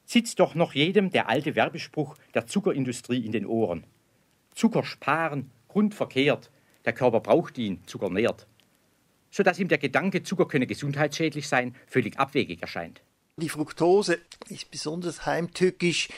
Sitzt 0.05 0.39
doch 0.39 0.55
noch 0.55 0.73
jedem 0.73 1.09
der 1.09 1.29
alte 1.29 1.55
Werbespruch 1.55 2.15
der 2.33 2.45
Zuckerindustrie 2.45 3.25
in 3.25 3.31
den 3.31 3.45
Ohren. 3.45 3.85
Zucker 4.53 4.83
sparen, 4.83 5.49
grundverkehrt, 5.67 6.51
der 6.85 6.93
Körper 6.93 7.19
braucht 7.19 7.57
ihn, 7.57 7.81
Zucker 7.85 8.09
nährt. 8.09 8.47
Sodass 9.31 9.59
ihm 9.59 9.67
der 9.67 9.79
Gedanke, 9.79 10.21
Zucker 10.21 10.47
könne 10.47 10.67
gesundheitsschädlich 10.67 11.47
sein, 11.47 11.75
völlig 11.87 12.19
abwegig 12.19 12.61
erscheint. 12.61 13.01
Die 13.37 13.49
Fructose 13.49 14.19
ist 14.49 14.69
besonders 14.69 15.25
heimtückisch, 15.25 16.09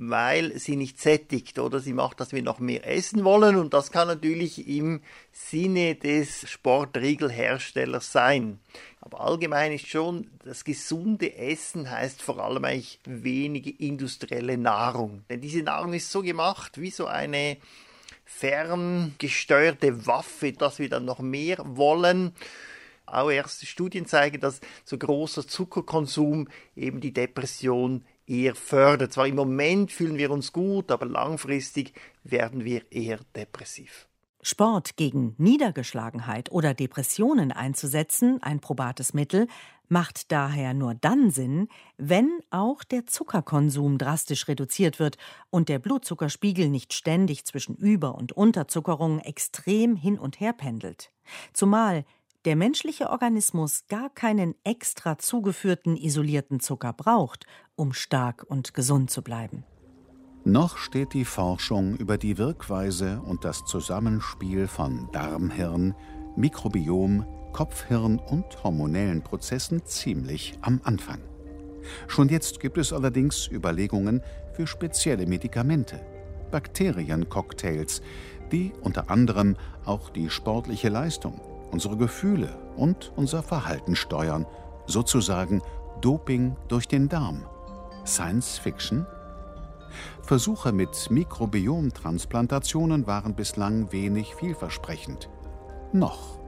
weil 0.00 0.56
sie 0.58 0.76
nicht 0.76 1.00
sättigt 1.00 1.58
oder 1.58 1.80
sie 1.80 1.92
macht, 1.92 2.20
dass 2.20 2.32
wir 2.32 2.42
noch 2.42 2.60
mehr 2.60 2.86
essen 2.86 3.24
wollen 3.24 3.56
und 3.56 3.74
das 3.74 3.90
kann 3.90 4.06
natürlich 4.06 4.68
im 4.68 5.00
Sinne 5.32 5.96
des 5.96 6.48
Sportriegelherstellers 6.48 8.12
sein. 8.12 8.60
Aber 9.00 9.20
allgemein 9.22 9.72
ist 9.72 9.88
schon, 9.88 10.30
das 10.44 10.62
gesunde 10.62 11.36
Essen 11.36 11.90
heißt 11.90 12.22
vor 12.22 12.38
allem 12.38 12.64
eigentlich 12.64 13.00
wenige 13.06 13.70
industrielle 13.70 14.56
Nahrung. 14.56 15.24
Denn 15.30 15.40
diese 15.40 15.62
Nahrung 15.62 15.92
ist 15.94 16.12
so 16.12 16.22
gemacht 16.22 16.80
wie 16.80 16.90
so 16.90 17.06
eine 17.06 17.56
ferngesteuerte 18.24 20.06
Waffe, 20.06 20.52
dass 20.52 20.78
wir 20.78 20.88
dann 20.88 21.06
noch 21.06 21.18
mehr 21.18 21.56
wollen. 21.64 22.32
Auch 23.04 23.30
erste 23.30 23.66
Studien 23.66 24.06
zeigen, 24.06 24.38
dass 24.38 24.60
so 24.84 24.96
großer 24.96 25.48
Zuckerkonsum 25.48 26.46
eben 26.76 27.00
die 27.00 27.12
Depression 27.12 28.04
eher 28.28 28.54
fördert. 28.54 29.12
Zwar 29.12 29.26
im 29.26 29.36
Moment 29.36 29.92
fühlen 29.92 30.18
wir 30.18 30.30
uns 30.30 30.52
gut, 30.52 30.90
aber 30.90 31.06
langfristig 31.06 31.92
werden 32.24 32.64
wir 32.64 32.90
eher 32.92 33.18
depressiv. 33.34 34.08
Sport 34.40 34.96
gegen 34.96 35.34
Niedergeschlagenheit 35.36 36.52
oder 36.52 36.72
Depressionen 36.72 37.50
einzusetzen, 37.50 38.38
ein 38.40 38.60
probates 38.60 39.12
Mittel, 39.12 39.48
macht 39.88 40.30
daher 40.30 40.74
nur 40.74 40.94
dann 40.94 41.30
Sinn, 41.30 41.68
wenn 41.96 42.30
auch 42.50 42.84
der 42.84 43.06
Zuckerkonsum 43.06 43.98
drastisch 43.98 44.46
reduziert 44.46 44.98
wird 45.00 45.16
und 45.50 45.68
der 45.68 45.78
Blutzuckerspiegel 45.78 46.68
nicht 46.68 46.92
ständig 46.92 47.46
zwischen 47.46 47.74
Über- 47.74 48.14
und 48.14 48.32
Unterzuckerung 48.32 49.18
extrem 49.20 49.96
hin 49.96 50.18
und 50.18 50.40
her 50.40 50.52
pendelt. 50.52 51.10
Zumal 51.52 52.04
der 52.48 52.56
menschliche 52.56 53.10
Organismus 53.10 53.84
gar 53.90 54.08
keinen 54.08 54.54
extra 54.64 55.18
zugeführten 55.18 55.98
isolierten 55.98 56.60
Zucker 56.60 56.94
braucht, 56.94 57.44
um 57.76 57.92
stark 57.92 58.42
und 58.48 58.72
gesund 58.72 59.10
zu 59.10 59.20
bleiben. 59.20 59.64
Noch 60.44 60.78
steht 60.78 61.12
die 61.12 61.26
Forschung 61.26 61.94
über 61.96 62.16
die 62.16 62.38
Wirkweise 62.38 63.20
und 63.20 63.44
das 63.44 63.66
Zusammenspiel 63.66 64.66
von 64.66 65.10
Darmhirn, 65.12 65.94
Mikrobiom, 66.36 67.26
Kopfhirn 67.52 68.18
und 68.18 68.64
hormonellen 68.64 69.22
Prozessen 69.22 69.84
ziemlich 69.84 70.54
am 70.62 70.80
Anfang. 70.84 71.20
Schon 72.06 72.30
jetzt 72.30 72.60
gibt 72.60 72.78
es 72.78 72.94
allerdings 72.94 73.46
Überlegungen 73.46 74.22
für 74.54 74.66
spezielle 74.66 75.26
Medikamente, 75.26 76.00
Bakteriencocktails, 76.50 78.00
die 78.50 78.72
unter 78.80 79.10
anderem 79.10 79.54
auch 79.84 80.08
die 80.08 80.30
sportliche 80.30 80.88
Leistung, 80.88 81.38
unsere 81.70 81.96
Gefühle 81.96 82.56
und 82.76 83.12
unser 83.16 83.42
Verhalten 83.42 83.96
steuern, 83.96 84.46
sozusagen 84.86 85.62
Doping 86.00 86.56
durch 86.68 86.88
den 86.88 87.08
Darm. 87.08 87.44
Science 88.06 88.58
Fiction? 88.58 89.06
Versuche 90.22 90.72
mit 90.72 91.10
Mikrobiomtransplantationen 91.10 93.06
waren 93.06 93.34
bislang 93.34 93.92
wenig 93.92 94.34
vielversprechend. 94.34 95.28
Noch. 95.92 96.38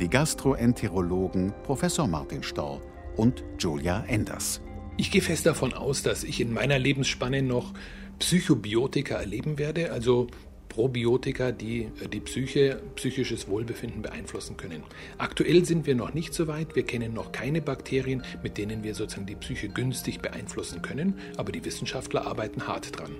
Die 0.00 0.08
Gastroenterologen 0.08 1.52
Professor 1.62 2.06
Martin 2.06 2.42
Storr 2.42 2.80
und 3.16 3.44
Julia 3.58 4.04
Enders. 4.06 4.60
Ich 4.96 5.10
gehe 5.10 5.22
fest 5.22 5.46
davon 5.46 5.74
aus, 5.74 6.02
dass 6.02 6.24
ich 6.24 6.40
in 6.40 6.52
meiner 6.52 6.78
Lebensspanne 6.78 7.42
noch 7.42 7.74
Psychobiotika 8.18 9.16
erleben 9.16 9.58
werde, 9.58 9.92
also 9.92 10.28
Probiotika, 10.76 11.52
die 11.52 11.88
äh, 12.02 12.08
die 12.12 12.20
Psyche, 12.20 12.82
psychisches 12.96 13.48
Wohlbefinden 13.48 14.02
beeinflussen 14.02 14.58
können. 14.58 14.82
Aktuell 15.16 15.64
sind 15.64 15.86
wir 15.86 15.94
noch 15.94 16.12
nicht 16.12 16.34
so 16.34 16.48
weit. 16.48 16.76
Wir 16.76 16.82
kennen 16.84 17.14
noch 17.14 17.32
keine 17.32 17.62
Bakterien, 17.62 18.22
mit 18.42 18.58
denen 18.58 18.84
wir 18.84 18.94
sozusagen 18.94 19.26
die 19.26 19.36
Psyche 19.36 19.70
günstig 19.70 20.20
beeinflussen 20.20 20.82
können, 20.82 21.18
aber 21.38 21.50
die 21.50 21.64
Wissenschaftler 21.64 22.26
arbeiten 22.26 22.68
hart 22.68 22.98
dran. 22.98 23.12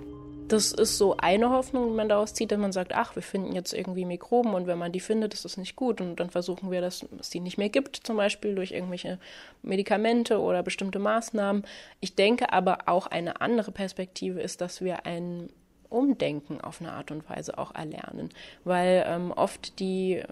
Das 0.48 0.70
ist 0.70 0.98
so 0.98 1.16
eine 1.16 1.48
Hoffnung, 1.48 1.88
die 1.88 1.96
man 1.96 2.10
daraus 2.10 2.34
zieht, 2.34 2.52
dass 2.52 2.58
man 2.58 2.72
sagt, 2.72 2.94
ach, 2.94 3.16
wir 3.16 3.22
finden 3.22 3.52
jetzt 3.52 3.72
irgendwie 3.72 4.04
Mikroben 4.04 4.52
und 4.52 4.66
wenn 4.66 4.78
man 4.78 4.92
die 4.92 5.00
findet, 5.00 5.32
ist 5.32 5.46
das 5.46 5.56
nicht 5.56 5.76
gut 5.76 6.02
und 6.02 6.20
dann 6.20 6.28
versuchen 6.28 6.70
wir, 6.70 6.82
dass 6.82 7.06
es 7.18 7.30
die 7.30 7.40
nicht 7.40 7.56
mehr 7.56 7.70
gibt, 7.70 7.96
zum 7.96 8.18
Beispiel 8.18 8.54
durch 8.54 8.70
irgendwelche 8.70 9.18
Medikamente 9.62 10.38
oder 10.38 10.62
bestimmte 10.62 10.98
Maßnahmen. 10.98 11.64
Ich 12.00 12.14
denke 12.16 12.52
aber 12.52 12.80
auch 12.86 13.06
eine 13.06 13.40
andere 13.40 13.72
Perspektive 13.72 14.40
ist, 14.40 14.60
dass 14.60 14.82
wir 14.82 15.06
ein 15.06 15.48
Umdenken 15.88 16.60
auf 16.60 16.80
eine 16.80 16.92
Art 16.92 17.10
und 17.10 17.28
Weise 17.28 17.58
auch 17.58 17.74
erlernen. 17.74 18.30
Weil 18.64 19.04
ähm, 19.06 19.32
oft 19.32 19.78
die, 19.78 20.22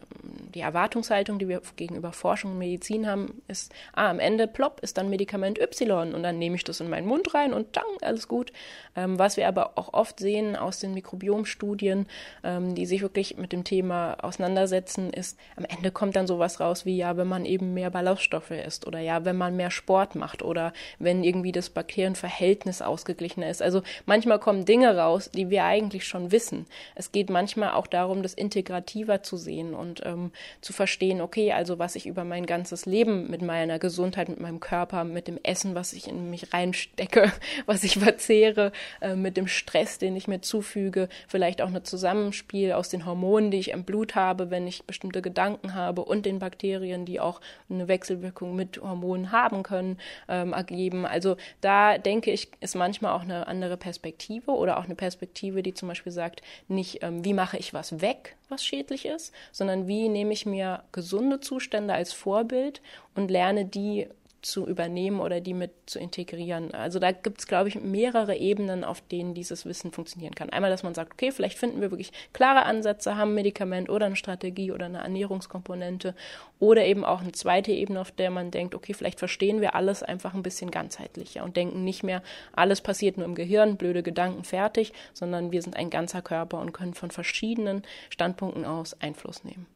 die 0.55 0.61
Erwartungshaltung, 0.61 1.39
die 1.39 1.49
wir 1.49 1.63
gegenüber 1.77 2.13
Forschung 2.13 2.53
und 2.53 2.59
Medizin 2.59 3.09
haben, 3.09 3.43
ist, 3.49 3.73
ah, 3.93 4.11
am 4.11 4.19
Ende 4.19 4.47
plopp 4.47 4.81
ist 4.81 4.99
dann 4.99 5.11
Medikament 5.11 5.59
Y 5.59 6.15
und 6.15 6.23
dann 6.23 6.39
nehme 6.39 6.57
ich 6.57 6.65
das 6.65 6.81
in 6.81 6.91
meinen 6.91 7.07
Mund 7.07 7.35
rein 7.35 7.53
und 7.53 7.77
dann 7.77 7.85
alles 8.03 8.29
gut. 8.29 8.53
Ähm, 8.97 9.19
was 9.19 9.37
wir 9.37 9.49
aber 9.49 9.73
auch 9.77 9.93
oft 9.93 10.21
sehen 10.21 10.57
aus 10.57 10.81
den 10.81 10.95
Mikrobiomstudien, 10.95 12.07
ähm, 12.43 12.75
die 12.75 12.87
sich 12.87 13.03
wirklich 13.03 13.37
mit 13.37 13.53
dem 13.53 13.65
Thema 13.65 14.17
auseinandersetzen, 14.23 15.13
ist, 15.13 15.39
am 15.57 15.65
Ende 15.65 15.91
kommt 15.91 16.17
dann 16.17 16.27
sowas 16.27 16.61
raus 16.61 16.85
wie, 16.85 16.97
ja, 16.97 17.17
wenn 17.17 17.29
man 17.29 17.45
eben 17.45 17.75
mehr 17.75 17.91
Ballaststoffe 17.91 18.51
isst 18.51 18.87
oder 18.87 19.01
ja, 19.01 19.25
wenn 19.25 19.37
man 19.37 19.57
mehr 19.57 19.71
Sport 19.71 20.15
macht 20.15 20.43
oder 20.43 20.73
wenn 20.99 21.25
irgendwie 21.25 21.53
das 21.53 21.71
Bakterienverhältnis 21.71 22.83
ausgeglichener 22.83 23.49
ist. 23.49 23.63
Also 23.63 23.83
manchmal 24.07 24.39
kommen 24.39 24.65
Dinge 24.65 24.97
raus, 24.97 25.31
die 25.31 25.44
wir 25.51 25.65
eigentlich 25.65 26.07
schon 26.07 26.33
wissen. 26.33 26.67
Es 26.95 27.13
geht 27.13 27.31
manchmal 27.31 27.73
auch 27.73 27.87
darum, 27.87 28.23
das 28.23 28.35
integrativer 28.35 29.23
zu 29.23 29.37
sehen 29.37 29.75
und 29.75 30.03
ähm, 30.05 30.33
zu 30.61 30.73
verstehen, 30.73 31.21
okay, 31.21 31.53
also 31.53 31.79
was 31.79 31.97
ich 31.97 32.07
über 32.07 32.25
mein 32.25 32.47
ganzes 32.47 32.87
Leben 32.87 33.31
mit 33.31 33.43
meiner 33.43 33.79
Gesundheit, 33.79 34.29
mit 34.29 34.41
meinem 34.41 34.61
Körper, 34.61 35.05
mit 35.05 35.29
dem 35.29 35.39
Essen, 35.43 35.75
was 35.75 35.93
ich 35.93 36.09
in 36.09 36.31
mich 36.31 36.53
reinstecke, 36.53 37.33
was 37.67 37.85
ich 37.85 37.99
verzehre, 37.99 38.73
äh, 39.01 39.15
mit 39.15 39.37
dem 39.37 39.47
Stress, 39.47 39.99
den 39.99 40.17
ich 40.17 40.29
mir 40.29 40.41
zufüge, 40.41 41.09
vielleicht 41.29 41.63
auch 41.63 41.73
ein 41.73 41.85
Zusammenspiel 41.85 42.73
aus 42.73 42.89
den 42.89 43.07
Hormonen, 43.07 43.51
die 43.51 43.59
ich 43.59 43.71
im 43.71 43.85
Blut 43.85 44.15
habe, 44.15 44.51
wenn 44.51 44.67
ich 44.67 44.85
bestimmte 44.85 45.23
Gedanken 45.23 45.75
habe 45.75 46.05
und 46.05 46.27
den 46.27 46.39
Bakterien, 46.39 47.05
die 47.05 47.21
auch 47.21 47.41
eine 47.71 47.89
Wechselwirkung 47.89 48.55
mit 48.57 48.81
Hormonen 48.81 49.33
haben 49.33 49.63
können, 49.63 49.99
ähm, 50.29 50.53
ergeben. 50.53 51.07
Also 51.07 51.37
da 51.61 51.99
denke 51.99 52.31
ich, 52.31 52.49
ist 52.61 52.75
manchmal 52.75 53.13
auch 53.13 53.23
eine 53.23 53.47
andere 53.47 53.77
Perspektive 53.77 54.53
oder 54.53 54.79
auch 54.79 54.85
eine 54.85 54.95
Perspektive, 55.35 55.65
die 55.65 55.75
zum 55.75 55.89
Beispiel 55.89 56.13
sagt, 56.13 56.43
nicht, 56.69 57.03
ähm, 57.03 57.25
wie 57.25 57.35
mache 57.35 57.59
ich 57.59 57.75
was 57.75 58.01
weg, 58.01 58.37
was 58.49 58.65
schädlich 58.65 59.05
ist, 59.05 59.35
sondern 59.51 59.89
wie 59.89 60.09
nehme 60.09 60.33
ich 60.33 60.47
mir 60.47 60.85
gesunde 60.93 61.41
Zustände 61.41 61.93
als 61.93 62.13
Vorbild 62.13 62.81
und 63.17 63.33
lerne 63.33 63.65
die 63.65 64.07
zu 64.45 64.67
übernehmen 64.67 65.21
oder 65.21 65.41
die 65.41 65.55
mit 65.55 65.73
zu 65.87 65.99
integrieren. 65.99 66.73
Also 66.75 66.99
da 66.99 67.13
gibt 67.13 67.41
es, 67.41 67.47
glaube 67.47 67.69
ich, 67.69 67.81
mehrere 67.81 68.37
Ebenen, 68.37 68.85
auf 68.85 69.01
denen 69.01 69.35
dieses 69.35 69.67
Wissen 69.67 69.93
funktionieren 69.93 70.35
kann. 70.35 70.51
Einmal, 70.51 70.71
dass 70.71 70.83
man 70.83 70.95
sagt, 70.95 71.13
okay, 71.13 71.33
vielleicht 71.33 71.59
finden 71.59 71.81
wir 71.81 71.91
wirklich 71.91 72.13
klare 72.33 72.65
Ansätze, 72.65 73.17
haben 73.17 73.31
ein 73.31 73.35
Medikament 73.35 73.89
oder 73.89 74.07
eine 74.07 74.17
Strategie 74.17 74.73
oder 74.73 74.87
eine 74.87 74.99
Ernährungskomponente 74.99 76.15
oder 76.59 76.85
eben 76.85 77.05
auch 77.05 77.21
eine 77.21 77.33
zweite 77.33 77.73
Ebene, 77.73 78.01
auf 78.01 78.11
der 78.11 78.31
man 78.31 78.51
denkt, 78.51 78.75
okay, 78.75 78.95
vielleicht 78.95 79.19
verstehen 79.19 79.61
wir 79.61 79.75
alles 79.75 80.03
einfach 80.03 80.35
ein 80.35 80.43
bisschen 80.43 80.71
ganzheitlicher 80.71 81.45
und 81.45 81.57
denken 81.57 81.85
nicht 81.85 82.03
mehr, 82.03 82.23
alles 82.53 82.81
passiert 82.81 83.17
nur 83.17 83.27
im 83.27 83.35
Gehirn, 83.35 83.77
blöde 83.77 84.03
Gedanken, 84.03 84.45
fertig, 84.45 84.93
sondern 85.13 85.53
wir 85.53 85.63
sind 85.63 85.77
ein 85.77 85.91
ganzer 85.91 86.23
Körper 86.23 86.61
und 86.61 86.73
können 86.73 86.95
von 86.95 87.11
verschiedenen 87.11 87.83
Standpunkten 88.11 88.65
aus 88.65 89.01
Einfluss 89.01 89.45
nehmen. 89.45 89.67